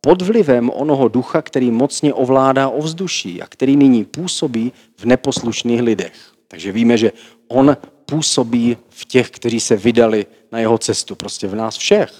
pod 0.00 0.22
vlivem 0.22 0.70
onoho 0.74 1.08
ducha, 1.08 1.42
který 1.42 1.70
mocně 1.70 2.14
ovládá 2.14 2.68
ovzduší 2.68 3.42
a 3.42 3.46
který 3.46 3.76
nyní 3.76 4.04
působí 4.04 4.72
v 4.96 5.04
neposlušných 5.04 5.82
lidech. 5.82 6.12
Takže 6.48 6.72
víme, 6.72 6.96
že 6.96 7.12
on 7.48 7.76
působí 8.06 8.76
v 8.88 9.04
těch, 9.04 9.30
kteří 9.30 9.60
se 9.60 9.76
vydali 9.76 10.26
na 10.52 10.58
jeho 10.58 10.78
cestu, 10.78 11.14
prostě 11.14 11.48
v 11.48 11.54
nás 11.54 11.76
všech. 11.76 12.12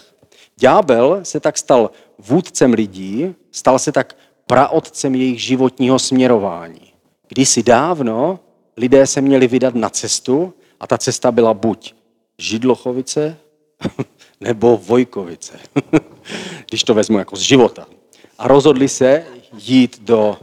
Ďábel 0.57 1.21
se 1.23 1.41
tak 1.41 1.59
stal 1.59 1.91
vůdcem 2.29 2.73
lidí, 2.73 3.35
stal 3.51 3.79
se 3.79 3.93
tak 3.93 4.17
praotcem 4.47 5.15
jejich 5.15 5.43
životního 5.43 5.99
směrování. 5.99 6.93
Kdysi 7.29 7.63
dávno 7.63 8.41
lidé 8.77 9.07
se 9.07 9.21
měli 9.21 9.49
vydat 9.49 9.75
na 9.75 9.91
cestu 9.91 10.55
a 10.81 10.87
ta 10.87 10.99
cesta 10.99 11.33
byla 11.33 11.55
buď 11.55 11.95
Židlochovice 12.39 13.37
nebo 14.41 14.77
Vojkovice, 14.77 15.59
když 16.69 16.85
to 16.85 16.95
vezmu 16.95 17.19
jako 17.19 17.37
z 17.37 17.41
života. 17.41 17.87
A 18.39 18.49
rozhodli 18.49 18.89
se 18.89 19.25
jít 19.59 20.03
do, 20.03 20.39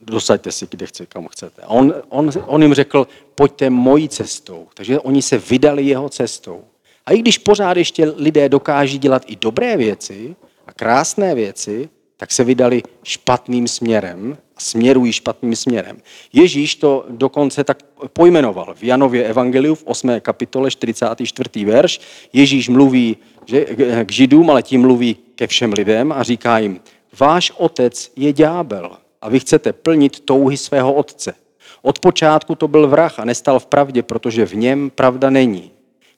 dosaďte 0.00 0.52
si, 0.52 0.66
kde 0.70 0.86
chce, 0.86 1.06
kam 1.06 1.28
chcete. 1.28 1.62
A 1.62 1.68
on, 1.68 1.94
on, 2.08 2.30
on 2.46 2.62
jim 2.62 2.74
řekl, 2.74 3.06
pojďte 3.34 3.70
mojí 3.70 4.08
cestou. 4.08 4.68
Takže 4.74 5.00
oni 5.00 5.22
se 5.22 5.38
vydali 5.38 5.86
jeho 5.86 6.08
cestou. 6.08 6.64
A 7.06 7.12
i 7.12 7.18
když 7.18 7.38
pořád 7.38 7.76
ještě 7.76 8.12
lidé 8.16 8.48
dokáží 8.48 8.98
dělat 8.98 9.22
i 9.26 9.36
dobré 9.36 9.76
věci 9.76 10.36
a 10.66 10.72
krásné 10.72 11.34
věci, 11.34 11.88
tak 12.16 12.32
se 12.32 12.44
vydali 12.44 12.82
špatným 13.02 13.68
směrem 13.68 14.38
a 14.56 14.60
směrují 14.60 15.12
špatným 15.12 15.56
směrem. 15.56 15.98
Ježíš 16.32 16.74
to 16.74 17.06
dokonce 17.08 17.64
tak 17.64 17.82
pojmenoval 18.12 18.74
v 18.74 18.82
Janově 18.82 19.24
Evangeliu 19.24 19.74
v 19.74 19.84
8. 19.86 20.20
kapitole 20.20 20.70
44. 20.70 21.64
verš. 21.64 22.00
Ježíš 22.32 22.68
mluví 22.68 23.16
že, 23.46 23.64
k 24.04 24.12
židům, 24.12 24.50
ale 24.50 24.62
tím 24.62 24.80
mluví 24.80 25.16
ke 25.34 25.46
všem 25.46 25.72
lidem 25.72 26.12
a 26.12 26.22
říká 26.22 26.58
jim, 26.58 26.80
váš 27.18 27.52
otec 27.56 28.12
je 28.16 28.32
ďábel 28.32 28.96
a 29.22 29.28
vy 29.28 29.40
chcete 29.40 29.72
plnit 29.72 30.20
touhy 30.20 30.56
svého 30.56 30.92
otce. 30.92 31.34
Od 31.82 31.98
počátku 31.98 32.54
to 32.54 32.68
byl 32.68 32.88
vrah 32.88 33.18
a 33.18 33.24
nestal 33.24 33.58
v 33.58 33.66
pravdě, 33.66 34.02
protože 34.02 34.46
v 34.46 34.54
něm 34.54 34.90
pravda 34.90 35.30
není. 35.30 35.71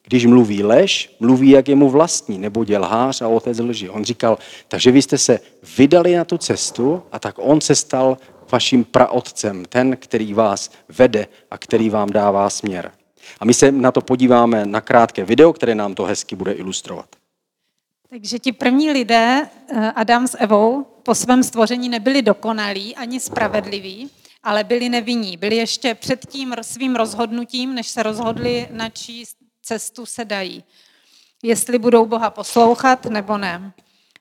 Když 0.06 0.26
mluví 0.26 0.62
lež, 0.62 1.16
mluví 1.20 1.50
jak 1.50 1.68
je 1.68 1.74
mu 1.74 1.90
vlastní, 1.90 2.38
nebo 2.38 2.64
dělhář 2.64 3.22
a 3.22 3.28
otec 3.28 3.58
lži. 3.58 3.88
On 3.88 4.04
říkal, 4.04 4.38
takže 4.68 4.90
vy 4.90 5.02
jste 5.02 5.18
se 5.18 5.40
vydali 5.76 6.16
na 6.16 6.24
tu 6.24 6.38
cestu 6.38 7.02
a 7.12 7.18
tak 7.18 7.34
on 7.38 7.60
se 7.60 7.74
stal 7.74 8.18
vaším 8.52 8.84
praotcem, 8.84 9.64
ten, 9.64 9.96
který 9.96 10.34
vás 10.34 10.70
vede 10.88 11.26
a 11.50 11.58
který 11.58 11.90
vám 11.90 12.10
dává 12.10 12.50
směr. 12.50 12.92
A 13.40 13.44
my 13.44 13.54
se 13.54 13.72
na 13.72 13.92
to 13.92 14.00
podíváme 14.00 14.66
na 14.66 14.80
krátké 14.80 15.24
video, 15.24 15.52
které 15.52 15.74
nám 15.74 15.94
to 15.94 16.04
hezky 16.04 16.36
bude 16.36 16.52
ilustrovat. 16.52 17.06
Takže 18.10 18.38
ti 18.38 18.52
první 18.52 18.90
lidé, 18.90 19.48
eh, 19.68 19.92
Adam 19.94 20.28
s 20.28 20.36
Evou, 20.38 20.86
po 21.02 21.14
svém 21.14 21.42
stvoření 21.42 21.88
nebyli 21.88 22.22
dokonalí 22.22 22.96
ani 22.96 23.20
spravedliví, 23.20 24.10
ale 24.42 24.64
byli 24.64 24.88
nevinní. 24.88 25.36
Byli 25.36 25.56
ještě 25.56 25.94
před 25.94 26.26
tím 26.26 26.54
svým 26.62 26.96
rozhodnutím, 26.96 27.74
než 27.74 27.88
se 27.88 28.02
rozhodli 28.02 28.68
načíst 28.70 29.43
cestu 29.64 30.06
se 30.06 30.24
dají. 30.24 30.64
Jestli 31.42 31.78
budou 31.78 32.06
Boha 32.06 32.30
poslouchat 32.30 33.04
nebo 33.04 33.38
ne. 33.38 33.72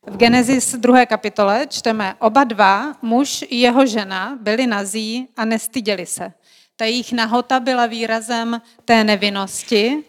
V 0.08 0.18
Genesis 0.18 0.76
2. 0.76 1.06
kapitole 1.06 1.68
čteme, 1.70 2.16
oba 2.20 2.44
dva, 2.44 2.96
muž 3.02 3.46
i 3.48 3.56
jeho 3.56 3.86
žena, 3.86 4.38
byli 4.42 4.68
nazí 4.68 5.28
a 5.38 5.46
nestyděli 5.46 6.06
se. 6.06 6.34
Ta 6.76 6.86
jejich 6.86 7.12
nahota 7.12 7.60
byla 7.60 7.86
výrazem 7.86 8.62
té 8.86 9.04
nevinnosti, 9.04 10.04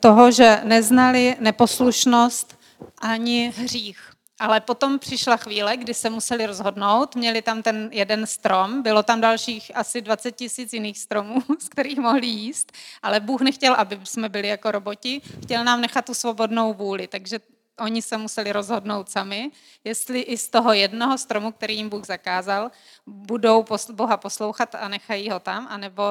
toho, 0.00 0.30
že 0.30 0.60
neznali 0.64 1.36
neposlušnost 1.40 2.58
ani 2.98 3.52
hřích. 3.56 4.07
Ale 4.38 4.60
potom 4.60 4.98
přišla 4.98 5.36
chvíle, 5.36 5.76
kdy 5.76 5.94
se 5.94 6.10
museli 6.10 6.46
rozhodnout, 6.46 7.16
měli 7.16 7.42
tam 7.42 7.62
ten 7.62 7.88
jeden 7.92 8.26
strom, 8.26 8.82
bylo 8.82 9.02
tam 9.02 9.20
dalších 9.20 9.72
asi 9.74 10.00
20 10.00 10.32
tisíc 10.32 10.72
jiných 10.72 10.98
stromů, 10.98 11.42
z 11.58 11.68
kterých 11.68 11.98
mohli 11.98 12.26
jíst, 12.26 12.72
ale 13.02 13.20
Bůh 13.20 13.40
nechtěl, 13.40 13.74
aby 13.74 14.00
jsme 14.04 14.28
byli 14.28 14.48
jako 14.48 14.70
roboti, 14.70 15.20
chtěl 15.42 15.64
nám 15.64 15.80
nechat 15.80 16.04
tu 16.04 16.14
svobodnou 16.14 16.74
vůli, 16.74 17.06
takže 17.06 17.40
oni 17.78 18.02
se 18.02 18.16
museli 18.18 18.52
rozhodnout 18.52 19.10
sami, 19.10 19.50
jestli 19.84 20.20
i 20.20 20.38
z 20.38 20.48
toho 20.48 20.72
jednoho 20.72 21.18
stromu, 21.18 21.52
který 21.52 21.76
jim 21.76 21.88
Bůh 21.88 22.06
zakázal, 22.06 22.70
budou 23.06 23.64
Boha 23.92 24.16
poslouchat 24.16 24.74
a 24.74 24.88
nechají 24.88 25.30
ho 25.30 25.40
tam, 25.40 25.66
anebo 25.70 26.02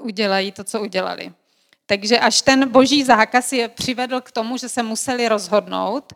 udělají 0.00 0.52
to, 0.52 0.64
co 0.64 0.80
udělali. 0.80 1.32
Takže 1.86 2.18
až 2.18 2.42
ten 2.42 2.68
boží 2.68 3.04
zákaz 3.04 3.52
je 3.52 3.68
přivedl 3.68 4.20
k 4.20 4.32
tomu, 4.32 4.56
že 4.56 4.68
se 4.68 4.82
museli 4.82 5.28
rozhodnout, 5.28 6.12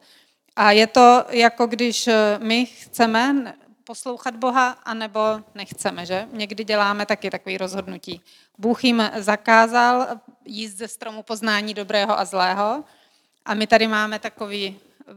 a 0.57 0.71
je 0.71 0.87
to 0.87 1.25
jako 1.29 1.67
když 1.67 2.07
eh, 2.07 2.39
my 2.39 2.67
chceme 2.67 3.55
poslouchat 3.85 4.37
Boha, 4.37 4.69
anebo 4.69 5.21
nechceme, 5.55 6.07
že? 6.07 6.29
Někdy 6.33 6.65
děláme 6.65 7.07
taky 7.07 7.31
takový 7.31 7.59
rozhodnutí. 7.59 8.21
Bůh 8.59 8.85
jim 8.85 9.11
zakázal 9.17 10.07
jíst 10.45 10.77
ze 10.77 10.89
stromu 10.89 11.23
poznání 11.23 11.75
dobrého 11.75 12.19
a 12.19 12.25
zlého 12.25 12.85
a 13.45 13.55
my 13.55 13.67
tady 13.67 13.87
máme 13.89 14.19
takový 14.19 14.77
eh, 15.09 15.13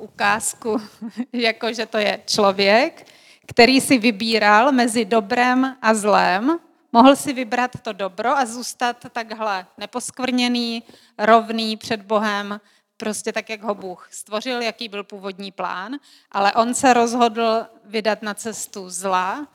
ukázku, 0.00 0.80
jako 1.32 1.72
že 1.72 1.86
to 1.86 1.98
je 1.98 2.22
člověk, 2.26 3.06
který 3.46 3.80
si 3.80 3.98
vybíral 3.98 4.72
mezi 4.72 5.04
dobrem 5.04 5.76
a 5.82 5.94
zlém, 5.94 6.58
mohl 6.92 7.16
si 7.16 7.32
vybrat 7.32 7.70
to 7.82 7.92
dobro 7.92 8.36
a 8.36 8.46
zůstat 8.46 8.96
takhle 9.12 9.66
neposkvrněný, 9.78 10.82
rovný 11.18 11.76
před 11.76 12.02
Bohem, 12.02 12.60
prostě 12.96 13.32
tak, 13.32 13.50
jak 13.50 13.62
ho 13.62 13.74
Bůh 13.74 14.08
stvořil, 14.10 14.62
jaký 14.62 14.88
byl 14.88 15.04
původní 15.04 15.52
plán, 15.52 15.96
ale 16.30 16.52
on 16.52 16.74
se 16.74 16.94
rozhodl 16.94 17.66
vydat 17.84 18.22
na 18.22 18.34
cestu 18.34 18.90
zla 18.90 19.48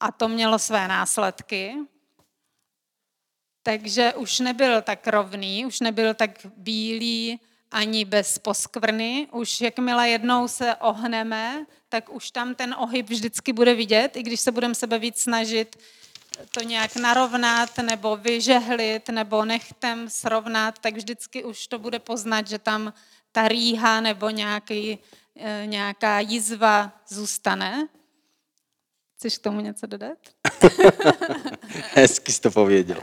a 0.00 0.12
to 0.12 0.28
mělo 0.28 0.58
své 0.58 0.88
následky. 0.88 1.74
Takže 3.62 4.14
už 4.14 4.40
nebyl 4.40 4.82
tak 4.82 5.06
rovný, 5.06 5.66
už 5.66 5.80
nebyl 5.80 6.14
tak 6.14 6.30
bílý 6.56 7.40
ani 7.70 8.04
bez 8.04 8.38
poskvrny. 8.38 9.28
Už 9.32 9.60
jakmile 9.60 10.08
jednou 10.08 10.48
se 10.48 10.74
ohneme, 10.74 11.66
tak 11.88 12.14
už 12.14 12.30
tam 12.30 12.54
ten 12.54 12.74
ohyb 12.78 13.08
vždycky 13.08 13.52
bude 13.52 13.74
vidět, 13.74 14.16
i 14.16 14.22
když 14.22 14.40
se 14.40 14.52
budeme 14.52 14.74
sebe 14.74 14.98
víc 14.98 15.22
snažit 15.22 15.76
to 16.50 16.60
nějak 16.60 16.96
narovnat 16.96 17.78
nebo 17.78 18.16
vyžehlit 18.16 19.08
nebo 19.08 19.44
nechtem 19.44 20.10
srovnat, 20.10 20.78
tak 20.78 20.96
vždycky 20.96 21.44
už 21.44 21.66
to 21.66 21.78
bude 21.78 21.98
poznat, 21.98 22.46
že 22.46 22.58
tam 22.58 22.92
ta 23.32 23.48
rýha 23.48 24.00
nebo 24.00 24.30
nějaký, 24.30 24.98
eh, 25.36 25.62
nějaká 25.66 26.20
jizva 26.20 26.92
zůstane. 27.08 27.88
Chceš 29.16 29.38
k 29.38 29.42
tomu 29.42 29.60
něco 29.60 29.86
dodat? 29.86 30.18
Hezky 31.94 32.32
jsi 32.32 32.40
to 32.40 32.50
pověděla. 32.50 33.02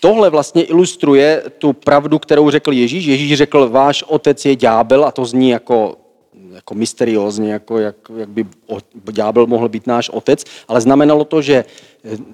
Tohle 0.00 0.30
vlastně 0.30 0.64
ilustruje 0.64 1.42
tu 1.58 1.72
pravdu, 1.72 2.18
kterou 2.18 2.50
řekl 2.50 2.72
Ježíš. 2.72 3.04
Ježíš 3.04 3.38
řekl, 3.38 3.68
váš 3.68 4.02
otec 4.02 4.44
je 4.44 4.56
ďábel 4.56 5.04
a 5.04 5.10
to 5.10 5.24
zní 5.24 5.50
jako 5.50 6.01
jako 6.54 6.74
mysteriózně, 6.74 7.52
jako 7.52 7.78
jak, 7.78 7.96
jak 8.16 8.28
by 8.28 8.46
ďábel 9.12 9.46
mohl 9.46 9.68
být 9.68 9.86
náš 9.86 10.08
otec, 10.08 10.44
ale 10.68 10.80
znamenalo 10.80 11.24
to, 11.24 11.42
že 11.42 11.64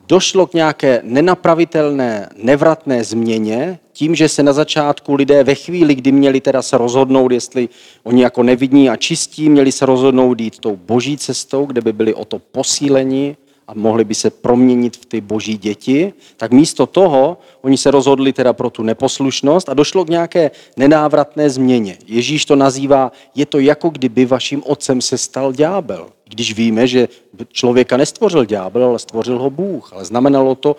došlo 0.08 0.46
k 0.46 0.54
nějaké 0.54 1.00
nenapravitelné, 1.04 2.28
nevratné 2.36 3.04
změně 3.04 3.78
tím, 3.92 4.14
že 4.14 4.28
se 4.28 4.42
na 4.42 4.52
začátku 4.52 5.14
lidé 5.14 5.44
ve 5.44 5.54
chvíli, 5.54 5.94
kdy 5.94 6.12
měli 6.12 6.40
teda 6.40 6.62
se 6.62 6.78
rozhodnout, 6.78 7.32
jestli 7.32 7.68
oni 8.02 8.22
jako 8.22 8.42
nevidní 8.42 8.90
a 8.90 8.96
čistí, 8.96 9.48
měli 9.48 9.72
se 9.72 9.86
rozhodnout 9.86 10.40
jít 10.40 10.58
tou 10.58 10.76
boží 10.76 11.16
cestou, 11.16 11.66
kde 11.66 11.80
by 11.80 11.92
byli 11.92 12.14
o 12.14 12.24
to 12.24 12.38
posíleni 12.38 13.36
a 13.68 13.72
mohli 13.74 14.04
by 14.04 14.14
se 14.14 14.30
proměnit 14.30 14.96
v 14.96 15.06
ty 15.06 15.20
boží 15.20 15.58
děti, 15.58 16.12
tak 16.36 16.52
místo 16.52 16.86
toho 16.86 17.38
oni 17.62 17.76
se 17.76 17.90
rozhodli 17.90 18.32
teda 18.32 18.52
pro 18.52 18.70
tu 18.70 18.82
neposlušnost 18.82 19.68
a 19.68 19.74
došlo 19.74 20.04
k 20.04 20.08
nějaké 20.08 20.50
nenávratné 20.76 21.50
změně. 21.50 21.98
Ježíš 22.06 22.44
to 22.44 22.56
nazývá, 22.56 23.12
je 23.34 23.46
to 23.46 23.58
jako 23.58 23.90
kdyby 23.90 24.26
vaším 24.26 24.62
otcem 24.66 25.00
se 25.00 25.18
stal 25.18 25.52
ďábel. 25.52 26.08
Když 26.28 26.54
víme, 26.54 26.86
že 26.86 27.08
člověka 27.52 27.96
nestvořil 27.96 28.44
ďábel, 28.44 28.84
ale 28.84 28.98
stvořil 28.98 29.38
ho 29.38 29.50
Bůh. 29.50 29.92
Ale 29.92 30.04
znamenalo 30.04 30.54
to, 30.54 30.76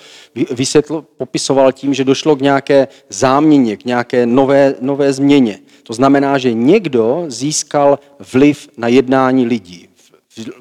vysvětl, 0.52 1.06
popisoval 1.18 1.72
tím, 1.72 1.94
že 1.94 2.04
došlo 2.04 2.36
k 2.36 2.42
nějaké 2.42 2.88
záměně, 3.10 3.78
k 3.78 3.86
nějaké 3.86 4.26
nové, 4.26 4.76
nové 4.82 5.14
změně. 5.14 5.60
To 5.84 5.94
znamená, 5.94 6.38
že 6.38 6.54
někdo 6.54 7.26
získal 7.28 8.00
vliv 8.34 8.70
na 8.78 8.88
jednání 8.88 9.46
lidí. 9.46 9.89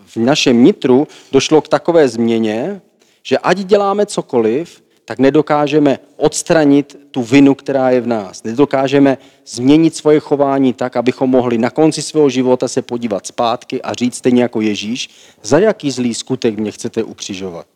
V 0.07 0.17
našem 0.17 0.65
nitru 0.65 1.09
došlo 1.33 1.61
k 1.61 1.69
takové 1.69 2.09
změně, 2.09 2.81
že 3.23 3.39
ať 3.39 3.59
děláme 3.59 4.07
cokoliv, 4.07 4.83
tak 5.05 5.19
nedokážeme 5.19 5.99
odstranit 6.17 6.99
tu 7.11 7.23
vinu, 7.23 7.55
která 7.55 7.91
je 7.91 8.01
v 8.01 8.07
nás. 8.07 8.43
Nedokážeme 8.43 9.19
změnit 9.47 9.97
svoje 9.97 10.21
chování 10.21 10.73
tak, 10.73 10.97
abychom 10.97 11.31
mohli 11.31 11.59
na 11.59 11.71
konci 11.71 12.03
svého 12.03 12.31
života 12.31 12.69
se 12.69 12.83
podívat 12.83 13.27
zpátky 13.27 13.83
a 13.83 13.95
říct 13.95 14.17
stejně 14.17 14.43
jako 14.43 14.61
Ježíš, 14.61 15.11
za 15.43 15.59
jaký 15.59 15.91
zlý 15.91 16.15
skutek 16.15 16.59
mě 16.59 16.71
chcete 16.71 17.03
ukřižovat. 17.03 17.67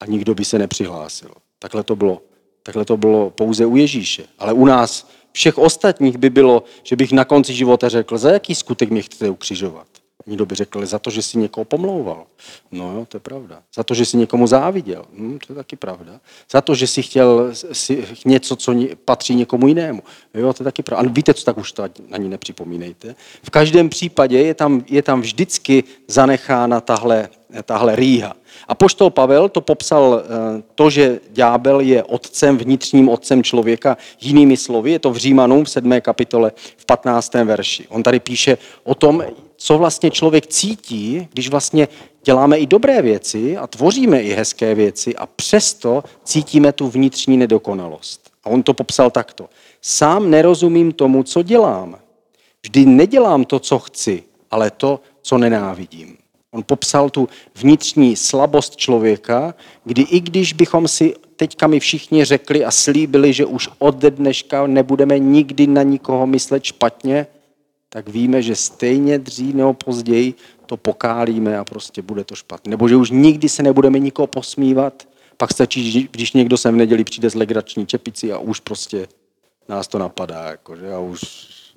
A 0.00 0.06
nikdo 0.06 0.34
by 0.34 0.44
se 0.44 0.58
nepřihlásil. 0.58 1.30
Takhle 1.58 1.82
to 1.82 1.96
bylo, 1.96 2.22
takhle 2.62 2.84
to 2.84 2.96
bylo 2.96 3.30
pouze 3.30 3.66
u 3.66 3.76
Ježíše. 3.76 4.24
Ale 4.38 4.52
u 4.52 4.64
nás 4.64 5.10
všech 5.32 5.58
ostatních 5.58 6.18
by 6.18 6.30
bylo, 6.30 6.62
že 6.82 6.96
bych 6.96 7.12
na 7.12 7.24
konci 7.24 7.54
života 7.54 7.88
řekl, 7.88 8.18
za 8.18 8.30
jaký 8.30 8.54
skutek 8.54 8.90
mě 8.90 9.02
chcete 9.02 9.30
ukřižovat. 9.30 9.86
Někdo 10.26 10.46
by 10.46 10.54
řekl, 10.54 10.86
za 10.86 10.98
to, 10.98 11.10
že 11.10 11.22
si 11.22 11.38
někoho 11.38 11.64
pomlouval. 11.64 12.26
No 12.72 12.92
jo, 12.96 13.06
to 13.08 13.16
je 13.16 13.20
pravda. 13.20 13.62
Za 13.74 13.82
to, 13.82 13.94
že 13.94 14.04
si 14.04 14.16
někomu 14.16 14.46
záviděl. 14.46 15.04
Hm, 15.12 15.38
to 15.46 15.52
je 15.52 15.56
taky 15.56 15.76
pravda. 15.76 16.20
Za 16.50 16.60
to, 16.60 16.74
že 16.74 16.86
si 16.86 17.02
chtěl 17.02 17.50
si 17.72 18.04
něco, 18.24 18.56
co 18.56 18.74
patří 19.04 19.34
někomu 19.34 19.68
jinému. 19.68 20.02
Jo, 20.34 20.52
to 20.52 20.62
je 20.62 20.64
taky 20.64 20.82
pravda. 20.82 21.08
A 21.08 21.12
víte, 21.12 21.34
co 21.34 21.44
tak 21.44 21.58
už 21.58 21.72
to 21.72 21.84
ani 22.12 22.28
nepřipomínejte. 22.28 23.14
V 23.42 23.50
každém 23.50 23.88
případě 23.88 24.38
je 24.38 24.54
tam, 24.54 24.84
je 24.86 25.02
tam 25.02 25.20
vždycky 25.20 25.84
zanechána 26.08 26.80
tahle, 26.80 27.28
tahle 27.64 27.96
rýha. 27.96 28.34
A 28.68 28.74
poštol 28.74 29.10
Pavel 29.10 29.48
to 29.48 29.60
popsal 29.60 30.22
eh, 30.22 30.62
to, 30.74 30.90
že 30.90 31.20
ďábel 31.30 31.80
je 31.80 32.02
otcem, 32.02 32.58
vnitřním 32.58 33.08
otcem 33.08 33.42
člověka, 33.42 33.96
jinými 34.20 34.56
slovy, 34.56 34.90
je 34.90 34.98
to 34.98 35.10
v 35.10 35.16
Římanům 35.16 35.64
v 35.64 35.70
7. 35.70 36.00
kapitole 36.00 36.52
v 36.76 36.84
15. 36.86 37.34
verši. 37.34 37.86
On 37.88 38.02
tady 38.02 38.20
píše 38.20 38.58
o 38.84 38.94
tom, 38.94 39.22
co 39.62 39.78
vlastně 39.78 40.10
člověk 40.10 40.46
cítí, 40.46 41.28
když 41.32 41.48
vlastně 41.48 41.88
děláme 42.24 42.58
i 42.58 42.66
dobré 42.66 43.02
věci 43.02 43.56
a 43.56 43.66
tvoříme 43.66 44.22
i 44.22 44.32
hezké 44.32 44.74
věci 44.74 45.16
a 45.16 45.26
přesto 45.26 46.04
cítíme 46.24 46.72
tu 46.72 46.88
vnitřní 46.88 47.36
nedokonalost. 47.36 48.30
A 48.44 48.50
on 48.50 48.62
to 48.62 48.74
popsal 48.74 49.10
takto. 49.10 49.48
Sám 49.82 50.30
nerozumím 50.30 50.92
tomu, 50.92 51.22
co 51.22 51.42
dělám. 51.42 51.98
Vždy 52.62 52.86
nedělám 52.86 53.44
to, 53.44 53.58
co 53.58 53.78
chci, 53.78 54.22
ale 54.50 54.70
to, 54.70 55.00
co 55.22 55.38
nenávidím. 55.38 56.16
On 56.50 56.62
popsal 56.62 57.10
tu 57.10 57.28
vnitřní 57.54 58.16
slabost 58.16 58.76
člověka, 58.76 59.54
kdy 59.84 60.02
i 60.02 60.20
když 60.20 60.52
bychom 60.52 60.88
si 60.88 61.14
teďka 61.36 61.66
mi 61.66 61.80
všichni 61.80 62.24
řekli 62.24 62.64
a 62.64 62.70
slíbili, 62.70 63.32
že 63.32 63.46
už 63.46 63.68
od 63.78 63.94
dneška 63.94 64.66
nebudeme 64.66 65.18
nikdy 65.18 65.66
na 65.66 65.82
nikoho 65.82 66.26
myslet 66.26 66.64
špatně, 66.64 67.26
tak 67.92 68.08
víme, 68.08 68.42
že 68.42 68.56
stejně 68.56 69.18
dřív 69.18 69.54
nebo 69.54 69.74
později 69.74 70.34
to 70.66 70.76
pokálíme 70.76 71.58
a 71.58 71.64
prostě 71.64 72.02
bude 72.02 72.24
to 72.24 72.34
špatné. 72.34 72.70
Nebo 72.70 72.88
že 72.88 72.96
už 72.96 73.10
nikdy 73.10 73.48
se 73.48 73.62
nebudeme 73.62 73.98
nikoho 73.98 74.26
posmívat, 74.26 75.08
pak 75.36 75.52
stačí, 75.52 76.08
když 76.10 76.32
někdo 76.32 76.56
sem 76.56 76.74
v 76.74 76.78
neděli 76.78 77.04
přijde 77.04 77.30
z 77.30 77.34
legrační 77.34 77.86
čepici 77.86 78.32
a 78.32 78.38
už 78.38 78.60
prostě 78.60 79.08
nás 79.68 79.88
to 79.88 79.98
napadá, 79.98 80.44
jakože, 80.44 80.92
a 80.92 80.98
už 80.98 81.20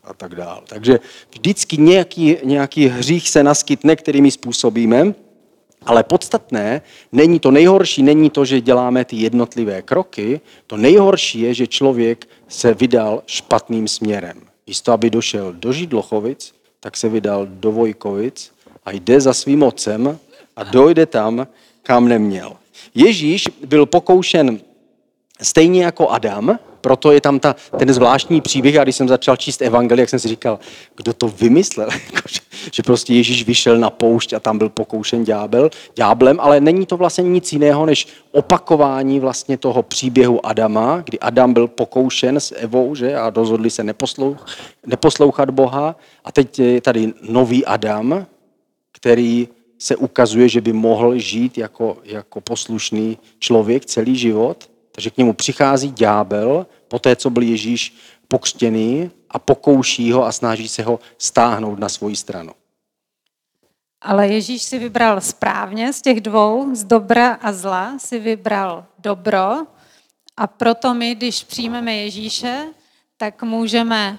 a 0.03 0.13
tak 0.13 0.36
dále. 0.36 0.62
Takže 0.67 1.00
vždycky 1.32 1.77
nějaký, 1.77 2.38
nějaký 2.43 2.88
hřích 2.88 3.29
se 3.29 3.43
naskytne, 3.43 3.96
kterými 3.96 4.32
způsobíme, 4.32 5.13
ale 5.86 6.03
podstatné 6.03 6.82
není 7.12 7.39
to 7.39 7.51
nejhorší, 7.51 8.03
není 8.03 8.29
to, 8.29 8.46
že 8.46 8.62
děláme 8.62 9.05
ty 9.05 9.15
jednotlivé 9.15 9.82
kroky, 9.82 10.41
to 10.67 10.77
nejhorší 10.77 11.39
je, 11.39 11.53
že 11.53 11.67
člověk 11.67 12.27
se 12.48 12.74
vydal 12.74 13.24
špatným 13.25 13.88
směrem. 13.88 14.52
Místo, 14.67 14.91
aby 14.91 15.10
došel 15.10 15.54
do 15.54 15.73
Židlochovic, 15.73 16.56
tak 16.80 16.97
se 16.97 17.10
vydal 17.10 17.45
do 17.45 17.71
Vojkovic 17.71 18.52
a 18.86 18.91
jde 18.91 19.21
za 19.21 19.34
svým 19.34 19.63
otcem 19.63 20.19
a 20.56 20.63
dojde 20.63 21.06
tam, 21.06 21.47
kam 21.84 22.08
neměl. 22.08 22.58
Ježíš 22.95 23.49
byl 23.65 23.86
pokoušen 23.86 24.60
stejně 25.41 25.84
jako 25.84 26.10
Adam, 26.10 26.60
proto 26.84 27.12
je 27.12 27.22
tam 27.22 27.39
ta, 27.39 27.56
ten 27.78 27.93
zvláštní 27.93 28.41
příběh, 28.41 28.78
a 28.78 28.84
když 28.84 28.96
jsem 28.96 29.08
začal 29.08 29.38
číst 29.38 29.62
evangelie, 29.62 30.02
jak 30.02 30.10
jsem 30.10 30.19
si 30.19 30.28
říkal, 30.28 30.60
kdo 30.96 31.13
to 31.13 31.28
vymyslel, 31.28 31.89
jako, 32.13 32.28
že 32.72 32.84
prostě 32.84 33.13
Ježíš 33.13 33.46
vyšel 33.46 33.78
na 33.78 33.89
poušť 33.89 34.34
a 34.34 34.39
tam 34.39 34.58
byl 34.58 34.69
pokoušen 34.69 35.24
ďábel, 35.24 35.69
ďáblem, 35.96 36.39
ale 36.39 36.60
není 36.60 36.86
to 36.86 36.98
vlastně 36.98 37.24
nic 37.24 37.54
jiného, 37.54 37.86
než 37.86 38.08
opakování 38.32 39.19
vlastně 39.19 39.58
toho 39.58 39.84
příběhu 39.84 40.46
Adama, 40.46 41.02
kdy 41.06 41.19
Adam 41.19 41.54
byl 41.54 41.67
pokoušen 41.67 42.39
s 42.39 42.56
Evou, 42.56 42.96
že, 42.96 43.15
a 43.15 43.30
rozhodli 43.30 43.69
se 43.69 43.84
neposlouch, 43.84 44.46
neposlouchat 44.86 45.50
Boha. 45.50 45.96
A 46.24 46.32
teď 46.32 46.60
je 46.60 46.82
tady 46.82 47.13
nový 47.30 47.65
Adam, 47.65 48.26
který 48.91 49.48
se 49.78 49.96
ukazuje, 49.96 50.50
že 50.50 50.62
by 50.62 50.74
mohl 50.74 51.17
žít 51.17 51.58
jako, 51.58 51.98
jako 52.04 52.41
poslušný 52.41 53.17
člověk 53.39 53.86
celý 53.86 54.15
život. 54.15 54.69
Takže 54.95 55.10
k 55.10 55.17
němu 55.17 55.34
přichází 55.34 55.91
ďábel, 55.91 56.67
po 56.88 56.99
té, 56.99 57.15
co 57.15 57.29
byl 57.29 57.43
Ježíš 57.43 57.95
pokřtěný 58.27 59.12
a 59.29 59.39
pokouší 59.39 60.12
ho 60.12 60.25
a 60.25 60.32
snaží 60.32 60.67
se 60.67 60.84
ho 60.84 60.99
stáhnout 61.17 61.79
na 61.79 61.89
svoji 61.89 62.15
stranu. 62.15 62.51
Ale 64.01 64.27
Ježíš 64.27 64.62
si 64.62 64.79
vybral 64.79 65.21
správně 65.21 65.93
z 65.93 66.01
těch 66.01 66.21
dvou, 66.21 66.75
z 66.75 66.84
dobra 66.84 67.34
a 67.34 67.53
zla 67.53 67.99
si 67.99 68.19
vybral 68.19 68.86
dobro 68.99 69.65
a 70.38 70.47
proto 70.47 70.93
my, 70.93 71.15
když 71.15 71.43
přijmeme 71.43 71.95
Ježíše, 71.95 72.67
tak 73.17 73.43
můžeme 73.43 74.17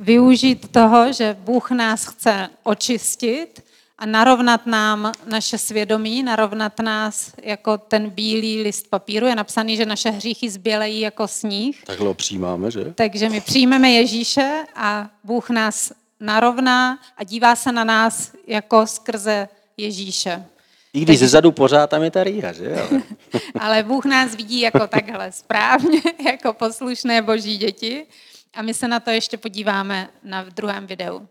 využít 0.00 0.72
toho, 0.72 1.12
že 1.12 1.36
Bůh 1.40 1.70
nás 1.70 2.06
chce 2.06 2.48
očistit 2.62 3.63
a 3.98 4.06
narovnat 4.06 4.66
nám 4.66 5.12
naše 5.26 5.58
svědomí, 5.58 6.22
narovnat 6.22 6.80
nás 6.80 7.32
jako 7.42 7.78
ten 7.78 8.10
bílý 8.10 8.62
list 8.62 8.90
papíru. 8.90 9.26
Je 9.26 9.34
napsaný, 9.34 9.76
že 9.76 9.86
naše 9.86 10.10
hříchy 10.10 10.50
zbělejí 10.50 11.00
jako 11.00 11.28
sníh. 11.28 11.82
Takhle 11.84 12.06
ho 12.06 12.14
přijímáme, 12.14 12.70
že? 12.70 12.92
Takže 12.94 13.28
my 13.28 13.40
přijmeme 13.40 13.90
Ježíše 13.90 14.64
a 14.76 15.10
Bůh 15.24 15.50
nás 15.50 15.92
narovná 16.20 16.98
a 17.16 17.24
dívá 17.24 17.56
se 17.56 17.72
na 17.72 17.84
nás 17.84 18.32
jako 18.46 18.86
skrze 18.86 19.48
Ježíše. 19.76 20.44
I 20.92 21.00
když 21.00 21.18
ze 21.18 21.28
zadu 21.28 21.52
pořád 21.52 21.90
tam 21.90 22.02
je 22.02 22.10
ta 22.10 22.24
rýha, 22.24 22.52
že? 22.52 22.76
Ale... 22.76 23.02
Ale 23.60 23.82
Bůh 23.82 24.04
nás 24.04 24.34
vidí 24.34 24.60
jako 24.60 24.86
takhle 24.86 25.32
správně, 25.32 26.00
jako 26.26 26.52
poslušné 26.52 27.22
boží 27.22 27.56
děti. 27.56 28.06
A 28.54 28.62
my 28.62 28.74
se 28.74 28.88
na 28.88 29.00
to 29.00 29.10
ještě 29.10 29.36
podíváme 29.36 30.08
na 30.22 30.42
druhém 30.42 30.86
videu. 30.86 31.28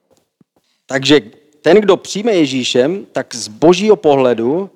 Takže 0.86 1.22
ten, 1.64 1.78
kdo 1.78 1.98
přijme 1.98 2.32
Ježíšem, 2.32 3.06
tak 3.12 3.36
z 3.36 3.48
božího 3.48 3.96
pohledu 3.96 4.70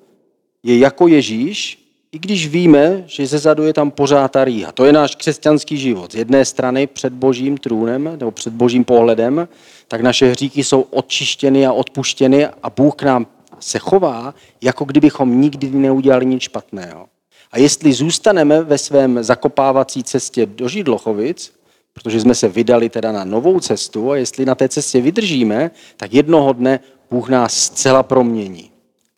je 0.62 0.78
jako 0.78 1.08
Ježíš, 1.08 1.84
i 2.12 2.18
když 2.18 2.48
víme, 2.48 3.04
že 3.06 3.26
ze 3.26 3.38
zadu 3.38 3.62
je 3.62 3.72
tam 3.72 3.90
pořád 3.90 4.28
ta 4.28 4.44
rýha. 4.44 4.72
To 4.72 4.84
je 4.84 4.92
náš 4.92 5.14
křesťanský 5.14 5.76
život. 5.76 6.12
Z 6.12 6.14
jedné 6.14 6.44
strany 6.44 6.86
před 6.86 7.12
božím 7.12 7.58
trůnem, 7.58 8.04
nebo 8.04 8.30
před 8.30 8.52
božím 8.52 8.84
pohledem, 8.84 9.48
tak 9.88 10.00
naše 10.00 10.30
hříky 10.30 10.64
jsou 10.64 10.80
odčištěny 10.80 11.66
a 11.66 11.72
odpuštěny 11.72 12.46
a 12.46 12.70
Bůh 12.70 12.94
k 12.94 13.02
nám 13.02 13.26
se 13.60 13.78
chová, 13.78 14.34
jako 14.60 14.84
kdybychom 14.84 15.40
nikdy 15.40 15.70
neudělali 15.70 16.26
nic 16.26 16.42
špatného. 16.42 17.06
A 17.52 17.58
jestli 17.58 17.92
zůstaneme 17.92 18.62
ve 18.62 18.78
svém 18.78 19.22
zakopávací 19.22 20.04
cestě 20.04 20.46
do 20.46 20.68
Židlochovic, 20.68 21.52
protože 21.98 22.20
jsme 22.20 22.34
se 22.34 22.48
vydali 22.48 22.88
teda 22.88 23.12
na 23.12 23.24
novou 23.24 23.60
cestu 23.60 24.10
a 24.10 24.16
jestli 24.16 24.44
na 24.44 24.54
té 24.54 24.68
cestě 24.68 25.00
vydržíme, 25.00 25.70
tak 25.96 26.14
jednoho 26.14 26.52
dne 26.52 26.80
Bůh 27.10 27.28
nás 27.28 27.54
zcela 27.54 28.02
promění 28.02 28.70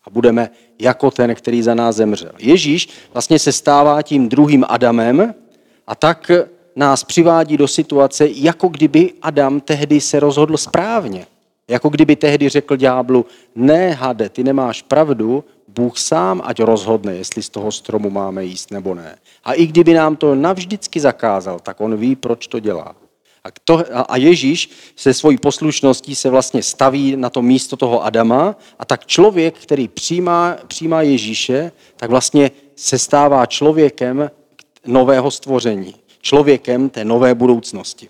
a 0.05 0.11
budeme 0.11 0.51
jako 0.79 1.11
ten, 1.11 1.35
který 1.35 1.63
za 1.63 1.75
nás 1.75 1.97
zemřel. 1.97 2.33
Ježíš 2.39 2.89
vlastně 3.13 3.39
se 3.39 3.53
stává 3.53 4.03
tím 4.03 4.29
druhým 4.29 4.65
Adamem 4.69 5.35
a 5.87 5.95
tak 5.95 6.31
nás 6.77 7.05
přivádí 7.05 7.57
do 7.57 7.69
situace, 7.69 8.29
jako 8.31 8.69
kdyby 8.69 9.13
Adam 9.23 9.61
tehdy 9.61 10.01
se 10.01 10.21
rozhodl 10.21 10.57
správně. 10.57 11.27
Jako 11.71 11.89
kdyby 11.89 12.17
tehdy 12.17 12.49
řekl 12.49 12.77
ďáblu, 12.77 13.27
ne 13.55 13.91
hade, 13.91 14.29
ty 14.29 14.45
nemáš 14.45 14.83
pravdu, 14.83 15.45
Bůh 15.69 15.99
sám 15.99 16.43
ať 16.45 16.61
rozhodne, 16.61 17.15
jestli 17.15 17.43
z 17.43 17.49
toho 17.49 17.73
stromu 17.73 18.11
máme 18.11 18.45
jíst 18.45 18.71
nebo 18.71 18.95
ne. 18.95 19.19
A 19.45 19.53
i 19.53 19.67
kdyby 19.67 19.95
nám 19.95 20.17
to 20.17 20.35
navždycky 20.35 21.01
zakázal, 21.01 21.61
tak 21.61 21.81
on 21.81 21.97
ví, 21.97 22.17
proč 22.17 22.47
to 22.47 22.61
dělá. 22.61 22.95
A, 23.45 23.49
to, 23.65 23.85
a 24.09 24.17
Ježíš 24.17 24.71
se 24.97 25.15
svojí 25.15 25.39
poslušností 25.39 26.15
se 26.15 26.31
vlastně 26.31 26.63
staví 26.63 27.17
na 27.17 27.31
to 27.31 27.43
místo 27.43 27.77
toho 27.77 28.05
Adama 28.05 28.57
a 28.79 28.85
tak 28.85 29.07
člověk, 29.07 29.59
který 29.59 29.89
přijímá, 29.89 30.57
přijímá 30.67 31.03
Ježíše, 31.03 31.73
tak 31.97 32.11
vlastně 32.11 32.51
se 32.77 32.99
stává 32.99 33.47
člověkem 33.47 34.31
nového 34.87 35.31
stvoření, 35.31 35.95
člověkem 36.21 36.91
té 36.91 37.05
nové 37.05 37.35
budoucnosti. 37.35 38.09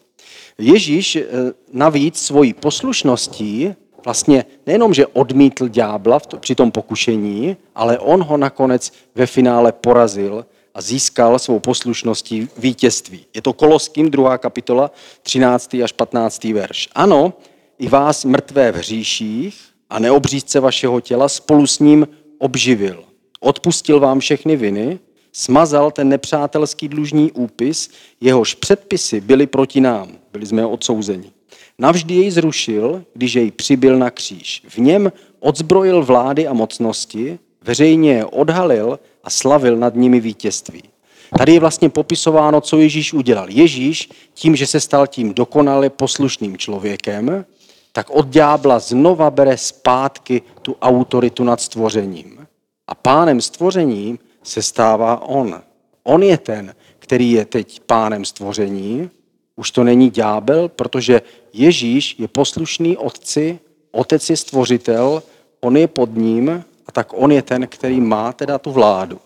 Ježíš 0.61 1.17
eh, 1.17 1.25
navíc 1.73 2.19
svojí 2.19 2.53
poslušností 2.53 3.75
vlastně 4.05 4.45
nejenom, 4.67 4.95
že 4.95 5.07
odmítl 5.07 5.69
ďábla 5.69 6.21
při 6.41 6.55
tom 6.55 6.71
pokušení, 6.71 7.57
ale 7.75 7.99
on 7.99 8.23
ho 8.23 8.37
nakonec 8.37 8.93
ve 9.15 9.27
finále 9.27 9.73
porazil 9.73 10.47
a 10.75 10.81
získal 10.81 11.39
svou 11.39 11.59
poslušností 11.59 12.49
vítězství. 12.59 13.27
Je 13.35 13.43
to 13.43 13.53
Koloským, 13.53 14.11
druhá 14.11 14.39
kapitola, 14.39 14.91
13. 15.23 15.75
až 15.85 15.93
15. 15.93 16.45
verš. 16.45 16.89
Ano, 16.95 17.33
i 17.79 17.89
vás 17.89 18.25
mrtvé 18.25 18.73
v 18.73 18.77
hříších 18.77 19.61
a 19.91 19.99
neobřízce 19.99 20.61
vašeho 20.61 21.01
těla 21.01 21.29
spolu 21.29 21.67
s 21.67 21.79
ním 21.79 22.09
obživil. 22.39 23.05
Odpustil 23.41 24.01
vám 24.01 24.21
všechny 24.21 24.57
viny, 24.57 24.99
smazal 25.33 25.91
ten 25.91 26.09
nepřátelský 26.09 26.89
dlužní 26.89 27.33
úpis, 27.33 27.91
jehož 28.21 28.55
předpisy 28.55 29.21
byly 29.21 29.47
proti 29.47 29.81
nám, 29.81 30.20
byli 30.33 30.47
jsme 30.47 30.67
odsouzeni. 30.67 31.33
Navždy 31.79 32.15
jej 32.15 32.31
zrušil, 32.31 33.05
když 33.15 33.35
jej 33.35 33.51
přibyl 33.51 33.99
na 33.99 34.11
kříž. 34.11 34.63
V 34.69 34.79
něm 34.79 35.13
odzbrojil 35.41 36.03
vlády 36.03 36.47
a 36.47 36.53
mocnosti, 36.53 37.39
veřejně 37.63 38.13
je 38.13 38.25
odhalil 38.25 38.99
a 39.25 39.31
slavil 39.31 39.77
nad 39.77 39.95
nimi 39.95 40.21
vítězství. 40.21 40.83
Tady 41.39 41.53
je 41.53 41.61
vlastně 41.61 41.89
popisováno, 41.89 42.61
co 42.61 42.79
Ježíš 42.79 43.13
udělal. 43.13 43.51
Ježíš 43.51 44.09
tím, 44.35 44.57
že 44.57 44.67
se 44.67 44.81
stal 44.81 45.07
tím 45.07 45.35
dokonale 45.35 45.91
poslušným 45.91 46.59
člověkem, 46.59 47.45
tak 47.93 48.11
od 48.11 48.27
ďábla 48.27 48.79
znova 48.79 49.31
bere 49.31 49.57
zpátky 49.57 50.43
tu 50.63 50.77
autoritu 50.83 51.45
nad 51.45 51.61
stvořením. 51.61 52.47
A 52.87 52.95
pánem 52.95 53.41
stvoření 53.41 54.19
se 54.43 54.63
stává 54.63 55.23
on. 55.23 55.63
On 56.03 56.23
je 56.23 56.39
ten, 56.39 56.75
který 56.99 57.33
je 57.33 57.45
teď 57.45 57.81
pánem 57.81 58.25
stvoření. 58.25 59.11
Už 59.61 59.71
to 59.71 59.85
není 59.85 60.11
ďábel, 60.11 60.69
protože 60.69 61.23
Ježíš 61.53 62.17
je 62.19 62.29
poslušný 62.29 62.97
otci, 62.97 63.59
otec 63.93 64.31
je 64.31 64.37
stvořitel, 64.37 65.23
on 65.61 65.77
je 65.77 65.89
pod 65.89 66.17
ním 66.17 66.65
a 66.87 66.93
tak 66.93 67.13
on 67.13 67.33
je 67.33 67.43
ten, 67.43 67.67
který 67.67 68.01
má 68.01 68.33
teda 68.33 68.59
tu 68.59 68.71
vládu. 68.73 69.19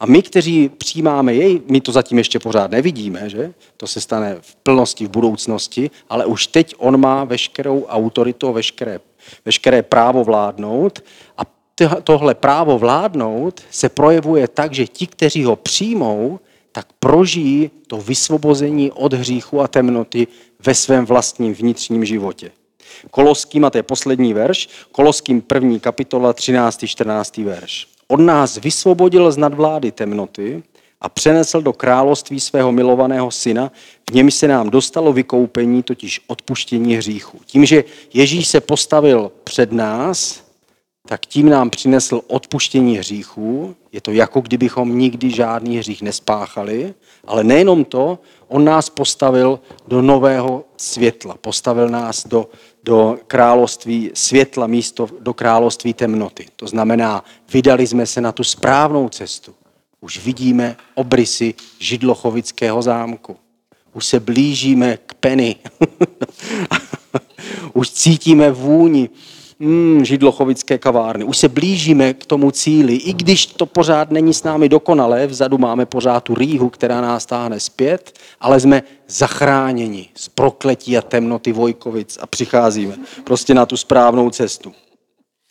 A 0.00 0.06
my, 0.06 0.22
kteří 0.22 0.68
přijímáme 0.68 1.34
jej, 1.34 1.60
my 1.68 1.80
to 1.80 1.92
zatím 1.92 2.18
ještě 2.18 2.38
pořád 2.38 2.70
nevidíme, 2.70 3.28
že? 3.30 3.52
To 3.76 3.86
se 3.86 4.00
stane 4.00 4.36
v 4.40 4.54
plnosti 4.54 5.06
v 5.06 5.10
budoucnosti, 5.10 5.90
ale 6.08 6.26
už 6.26 6.46
teď 6.46 6.74
on 6.78 7.00
má 7.00 7.24
veškerou 7.24 7.84
autoritu, 7.84 8.52
veškeré, 8.52 9.00
veškeré 9.44 9.82
právo 9.82 10.24
vládnout 10.24 11.04
a 11.38 11.42
tohle 12.04 12.34
právo 12.34 12.78
vládnout 12.78 13.60
se 13.70 13.88
projevuje 13.88 14.48
tak, 14.48 14.74
že 14.74 14.86
ti, 14.86 15.06
kteří 15.06 15.44
ho 15.44 15.56
přijmou, 15.56 16.40
tak 16.72 16.86
prožijí 16.98 17.70
to 17.86 17.96
vysvobození 17.96 18.90
od 18.92 19.12
hříchu 19.12 19.60
a 19.60 19.68
temnoty 19.68 20.26
ve 20.64 20.74
svém 20.74 21.06
vlastním 21.06 21.54
vnitřním 21.54 22.04
životě. 22.04 22.50
Koloským, 23.10 23.64
a 23.64 23.70
to 23.70 23.78
je 23.78 23.82
poslední 23.82 24.34
verš, 24.34 24.68
Koloským 24.92 25.42
první 25.42 25.80
kapitola 25.80 26.32
13. 26.32 26.84
14. 26.86 27.36
verš. 27.36 27.86
Od 28.08 28.20
nás 28.20 28.56
vysvobodil 28.56 29.32
z 29.32 29.36
nadvlády 29.36 29.92
temnoty 29.92 30.62
a 31.00 31.08
přenesl 31.08 31.62
do 31.62 31.72
království 31.72 32.40
svého 32.40 32.72
milovaného 32.72 33.30
syna, 33.30 33.72
v 34.10 34.14
něm 34.14 34.30
se 34.30 34.48
nám 34.48 34.70
dostalo 34.70 35.12
vykoupení, 35.12 35.82
totiž 35.82 36.20
odpuštění 36.26 36.96
hříchu. 36.96 37.40
Tím, 37.46 37.64
že 37.64 37.84
Ježíš 38.14 38.48
se 38.48 38.60
postavil 38.60 39.32
před 39.44 39.72
nás, 39.72 40.44
tak 41.08 41.26
tím 41.26 41.48
nám 41.48 41.70
přinesl 41.70 42.20
odpuštění 42.26 42.96
hříchů. 42.96 43.76
Je 43.92 44.00
to 44.00 44.10
jako 44.10 44.40
kdybychom 44.40 44.98
nikdy 44.98 45.30
žádný 45.30 45.78
hřích 45.78 46.02
nespáchali, 46.02 46.94
ale 47.24 47.44
nejenom 47.44 47.84
to, 47.84 48.18
on 48.48 48.64
nás 48.64 48.90
postavil 48.90 49.60
do 49.88 50.02
nového 50.02 50.64
světla, 50.76 51.36
postavil 51.40 51.88
nás 51.88 52.26
do, 52.26 52.48
do 52.84 53.18
království 53.26 54.10
světla 54.14 54.66
místo 54.66 55.08
do 55.20 55.34
království 55.34 55.94
temnoty. 55.94 56.46
To 56.56 56.66
znamená, 56.66 57.24
vydali 57.52 57.86
jsme 57.86 58.06
se 58.06 58.20
na 58.20 58.32
tu 58.32 58.44
správnou 58.44 59.08
cestu. 59.08 59.54
Už 60.00 60.24
vidíme 60.24 60.76
obrysy 60.94 61.54
židlochovického 61.78 62.82
zámku. 62.82 63.36
Už 63.92 64.06
se 64.06 64.20
blížíme 64.20 64.98
k 65.06 65.14
Penny. 65.14 65.56
Už 67.72 67.90
cítíme 67.90 68.50
vůni 68.50 69.10
hmm, 69.60 70.04
židlochovické 70.04 70.78
kavárny. 70.78 71.24
Už 71.24 71.38
se 71.38 71.48
blížíme 71.48 72.14
k 72.14 72.26
tomu 72.26 72.50
cíli, 72.50 72.94
i 72.94 73.12
když 73.12 73.46
to 73.46 73.66
pořád 73.66 74.10
není 74.10 74.34
s 74.34 74.42
námi 74.42 74.68
dokonalé, 74.68 75.26
vzadu 75.26 75.58
máme 75.58 75.86
pořád 75.86 76.20
tu 76.20 76.34
rýhu, 76.34 76.70
která 76.70 77.00
nás 77.00 77.26
táhne 77.26 77.60
zpět, 77.60 78.18
ale 78.40 78.60
jsme 78.60 78.82
zachráněni 79.08 80.08
z 80.14 80.28
prokletí 80.28 80.98
a 80.98 81.02
temnoty 81.02 81.52
Vojkovic 81.52 82.18
a 82.20 82.26
přicházíme 82.26 82.96
prostě 83.24 83.54
na 83.54 83.66
tu 83.66 83.76
správnou 83.76 84.30
cestu. 84.30 84.72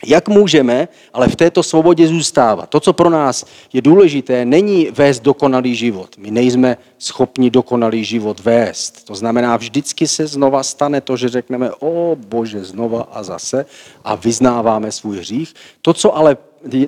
Jak 0.06 0.30
můžeme 0.30 0.88
ale 1.14 1.28
v 1.28 1.36
této 1.36 1.64
svobodě 1.64 2.08
zůstávat? 2.08 2.70
To, 2.70 2.80
co 2.80 2.94
pro 2.94 3.10
nás 3.10 3.46
je 3.74 3.82
důležité, 3.82 4.46
není 4.46 4.88
vést 4.92 5.20
dokonalý 5.20 5.76
život. 5.76 6.18
My 6.18 6.32
nejsme 6.32 6.78
schopni 6.98 7.50
dokonalý 7.50 8.04
život 8.04 8.40
vést. 8.40 9.06
To 9.06 9.16
znamená, 9.16 9.58
vždycky 9.58 10.08
se 10.08 10.28
znova 10.28 10.64
stane 10.64 11.02
to, 11.02 11.18
že 11.18 11.30
řekneme, 11.30 11.72
o 11.80 12.18
bože, 12.28 12.64
znova 12.64 13.08
a 13.12 13.24
zase 13.24 13.66
a 14.04 14.16
vyznáváme 14.16 14.92
svůj 14.92 15.18
hřích. 15.18 15.54
To, 15.82 15.94
co 15.94 16.18
ale 16.18 16.38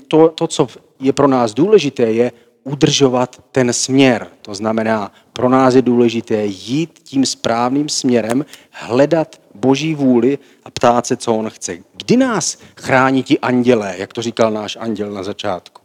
to, 0.07 0.29
to, 0.29 0.47
co 0.47 0.67
je 0.99 1.13
pro 1.13 1.27
nás 1.27 1.53
důležité, 1.53 2.03
je 2.03 2.31
udržovat 2.63 3.43
ten 3.51 3.73
směr. 3.73 4.27
To 4.41 4.55
znamená, 4.55 5.11
pro 5.33 5.49
nás 5.49 5.75
je 5.75 5.81
důležité 5.81 6.45
jít 6.45 6.99
tím 7.03 7.25
správným 7.25 7.89
směrem, 7.89 8.45
hledat 8.71 9.41
boží 9.55 9.95
vůli 9.95 10.37
a 10.63 10.71
ptát 10.71 11.05
se, 11.05 11.17
co 11.17 11.35
on 11.35 11.49
chce. 11.49 11.77
Kdy 11.93 12.17
nás 12.17 12.57
chrání 12.77 13.23
ti 13.23 13.39
andělé, 13.39 13.95
jak 13.97 14.13
to 14.13 14.21
říkal 14.21 14.51
náš 14.51 14.77
anděl 14.79 15.11
na 15.11 15.23
začátku? 15.23 15.81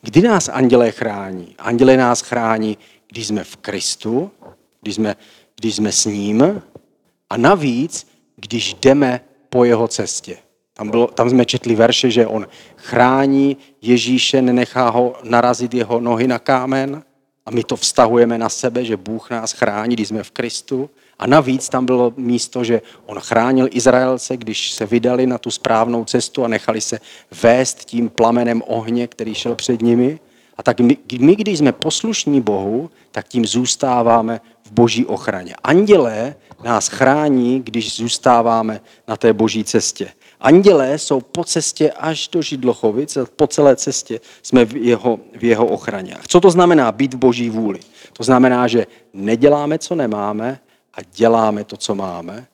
Kdy 0.00 0.22
nás 0.22 0.48
andělé 0.48 0.90
chrání? 0.90 1.54
Andělé 1.58 1.96
nás 1.96 2.20
chrání, 2.20 2.78
když 3.08 3.26
jsme 3.26 3.44
v 3.44 3.56
Kristu, 3.56 4.30
když 4.80 4.94
jsme, 4.94 5.16
když 5.60 5.76
jsme 5.76 5.92
s 5.92 6.04
ním 6.04 6.62
a 7.30 7.36
navíc, 7.36 8.06
když 8.36 8.74
jdeme 8.74 9.20
po 9.48 9.64
jeho 9.64 9.88
cestě. 9.88 10.36
Tam, 10.82 10.90
bylo, 10.90 11.06
tam 11.06 11.30
jsme 11.30 11.44
četli 11.44 11.74
verše, 11.74 12.10
že 12.10 12.26
on 12.26 12.46
chrání 12.76 13.56
Ježíše, 13.82 14.42
nenechá 14.42 14.88
ho 14.88 15.14
narazit 15.22 15.74
jeho 15.74 16.00
nohy 16.00 16.26
na 16.28 16.38
kámen 16.38 17.02
a 17.46 17.50
my 17.50 17.64
to 17.64 17.76
vztahujeme 17.76 18.38
na 18.38 18.48
sebe, 18.48 18.84
že 18.84 18.96
Bůh 18.96 19.30
nás 19.30 19.52
chrání, 19.52 19.94
když 19.94 20.08
jsme 20.08 20.22
v 20.22 20.30
Kristu. 20.30 20.90
A 21.18 21.26
navíc 21.26 21.68
tam 21.68 21.86
bylo 21.86 22.12
místo, 22.16 22.64
že 22.64 22.82
on 23.06 23.20
chránil 23.20 23.68
Izraelce, 23.70 24.36
když 24.36 24.72
se 24.72 24.86
vydali 24.86 25.26
na 25.26 25.38
tu 25.38 25.50
správnou 25.50 26.04
cestu 26.04 26.44
a 26.44 26.48
nechali 26.48 26.80
se 26.80 27.00
vést 27.42 27.84
tím 27.84 28.08
plamenem 28.08 28.62
ohně, 28.66 29.06
který 29.06 29.34
šel 29.34 29.54
před 29.54 29.82
nimi. 29.82 30.20
A 30.56 30.62
tak 30.62 30.80
my, 30.80 30.96
my, 31.18 31.36
když 31.36 31.58
jsme 31.58 31.72
poslušní 31.72 32.40
Bohu, 32.40 32.90
tak 33.10 33.28
tím 33.28 33.46
zůstáváme 33.46 34.40
v 34.64 34.72
boží 34.72 35.06
ochraně. 35.06 35.54
Andělé 35.64 36.34
nás 36.64 36.88
chrání, 36.88 37.62
když 37.62 37.96
zůstáváme 37.96 38.80
na 39.08 39.16
té 39.16 39.32
boží 39.32 39.64
cestě. 39.64 40.08
Andělé 40.42 40.98
jsou 40.98 41.20
po 41.20 41.44
cestě 41.44 41.92
až 41.92 42.28
do 42.28 42.42
Židlochovic, 42.42 43.18
po 43.36 43.46
celé 43.46 43.76
cestě 43.76 44.20
jsme 44.42 44.64
v 44.64 44.76
jeho, 44.76 45.20
v 45.38 45.44
jeho 45.44 45.66
ochraně. 45.66 46.16
Co 46.28 46.40
to 46.40 46.50
znamená 46.50 46.92
být 46.92 47.14
v 47.14 47.18
boží 47.18 47.50
vůli? 47.50 47.80
To 48.12 48.22
znamená, 48.22 48.68
že 48.68 48.86
neděláme, 49.12 49.78
co 49.78 49.94
nemáme, 49.94 50.60
a 50.94 51.02
děláme 51.14 51.64
to, 51.64 51.76
co 51.76 51.94
máme. 51.94 52.46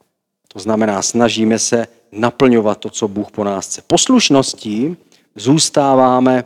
To 0.48 0.58
znamená, 0.58 1.02
snažíme 1.02 1.58
se 1.58 1.86
naplňovat 2.12 2.78
to, 2.78 2.90
co 2.90 3.08
Bůh 3.08 3.30
po 3.30 3.44
nás 3.44 3.66
chce. 3.66 3.82
Poslušností 3.86 4.96
zůstáváme, 5.34 6.44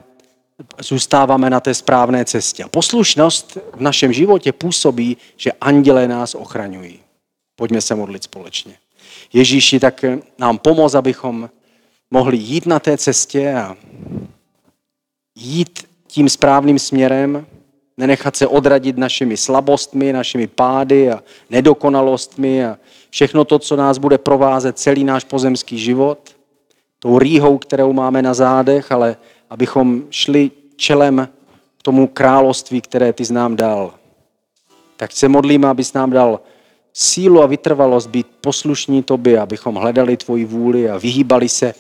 zůstáváme 0.81 1.51
na 1.51 1.61
té 1.61 1.75
správné 1.75 2.25
cestě. 2.25 2.65
A 2.65 2.69
poslušnost 2.69 3.59
v 3.75 3.81
našem 3.81 4.13
životě 4.13 4.53
působí, 4.53 5.17
že 5.37 5.53
andělé 5.61 6.09
nás 6.09 6.35
ochraňují. 6.35 7.01
Pojďme 7.57 7.81
se 7.81 7.95
modlit 7.95 8.23
společně. 8.23 8.75
Ježíši, 9.33 9.81
tak 9.81 10.05
nám 10.39 10.59
pomoz, 10.59 10.95
abychom 10.95 11.51
mohli 12.11 12.37
jít 12.37 12.67
na 12.67 12.81
té 12.81 12.99
cestě 12.99 13.55
a 13.55 13.77
jít 15.35 15.89
tím 16.07 16.29
správným 16.29 16.79
směrem, 16.79 17.47
nenechat 17.97 18.37
se 18.37 18.47
odradit 18.47 18.99
našimi 18.99 19.37
slabostmi, 19.37 20.13
našimi 20.13 20.47
pády 20.47 21.11
a 21.11 21.23
nedokonalostmi 21.51 22.65
a 22.65 22.79
všechno 23.11 23.45
to, 23.45 23.59
co 23.59 23.77
nás 23.77 23.99
bude 23.99 24.19
provázet 24.19 24.79
celý 24.79 25.05
náš 25.05 25.25
pozemský 25.25 25.79
život, 25.79 26.37
tou 26.99 27.19
rýhou, 27.19 27.59
kterou 27.59 27.93
máme 27.93 28.23
na 28.23 28.35
zádech, 28.35 28.93
ale 28.93 29.17
abychom 29.51 30.03
šli 30.11 30.51
čelem 30.77 31.29
tomu 31.83 32.07
království, 32.07 32.81
které 32.81 33.13
ty 33.13 33.25
z 33.25 33.31
nám 33.31 33.57
dal. 33.57 33.95
Tak 34.97 35.13
se 35.13 35.29
modlíme, 35.29 35.69
abys 35.69 35.93
nám 35.93 36.11
dal 36.11 36.41
sílu 36.93 37.43
a 37.43 37.47
vytrvalost 37.47 38.11
být 38.11 38.27
poslušní 38.41 39.03
tobě, 39.03 39.41
abychom 39.41 39.75
hledali 39.75 40.17
tvoji 40.17 40.45
vůli 40.45 40.91
a 40.91 40.99
vyhýbali 40.99 41.49
se 41.49 41.75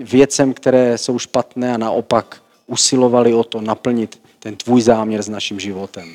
věcem, 0.00 0.54
které 0.54 0.98
jsou 0.98 1.18
špatné 1.18 1.74
a 1.74 1.78
naopak 1.78 2.42
usilovali 2.66 3.34
o 3.34 3.44
to 3.44 3.60
naplnit 3.60 4.22
ten 4.38 4.56
tvůj 4.56 4.82
záměr 4.82 5.22
s 5.22 5.28
naším 5.28 5.60
životem. 5.60 6.08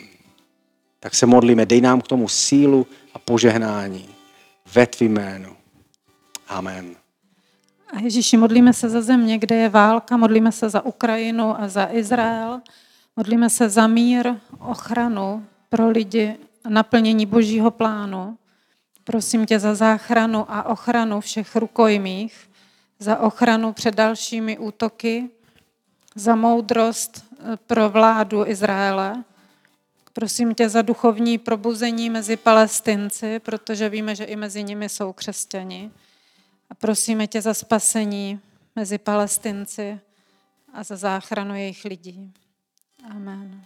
Tak 1.00 1.16
se 1.16 1.26
modlíme, 1.26 1.66
dej 1.66 1.82
nám 1.82 2.02
k 2.02 2.08
tomu 2.08 2.28
sílu 2.28 2.88
a 3.14 3.20
požehnání 3.20 4.06
ve 4.74 4.88
tvým 4.88 5.14
jménu. 5.14 5.56
Amen. 6.48 6.96
A 7.94 8.00
Ježíši, 8.00 8.38
modlíme 8.38 8.74
se 8.74 8.90
za 8.90 9.02
země, 9.02 9.38
kde 9.38 9.56
je 9.56 9.70
válka, 9.70 10.18
modlíme 10.18 10.52
se 10.52 10.70
za 10.70 10.86
Ukrajinu 10.86 11.62
a 11.62 11.68
za 11.68 11.88
Izrael, 11.92 12.62
modlíme 13.16 13.50
se 13.50 13.70
za 13.70 13.88
mír, 13.88 14.34
ochranu 14.60 15.46
pro 15.70 15.90
lidi 15.90 16.36
naplnění 16.70 17.26
božího 17.26 17.72
plánu. 17.72 18.38
Prosím 19.04 19.46
tě 19.46 19.60
za 19.60 19.76
záchranu 19.76 20.52
a 20.52 20.64
ochranu 20.64 21.22
všech 21.22 21.56
rukojmích, 21.56 22.50
za 23.00 23.20
ochranu 23.20 23.74
před 23.74 23.96
dalšími 23.96 24.58
útoky, 24.58 25.30
za 26.16 26.36
moudrost 26.36 27.26
eh, 27.40 27.58
pro 27.58 27.90
vládu 27.90 28.46
Izraele. 28.46 29.24
Prosím 30.14 30.56
tě 30.56 30.70
za 30.70 30.82
duchovní 30.82 31.38
probuzení 31.38 32.10
mezi 32.10 32.38
palestinci, 32.38 33.40
protože 33.40 33.90
víme, 33.90 34.16
že 34.16 34.24
i 34.24 34.36
mezi 34.36 34.64
nimi 34.64 34.90
jsou 34.90 35.14
křesťani. 35.14 35.92
A 36.70 36.76
prosíme 36.76 37.28
tě 37.28 37.42
za 37.42 37.54
spasení 37.54 38.40
mezi 38.76 38.98
palestinci 38.98 40.00
a 40.74 40.84
za 40.84 40.96
záchranu 40.96 41.56
jejich 41.56 41.86
lidí. 41.86 42.34
Amen. 43.10 43.66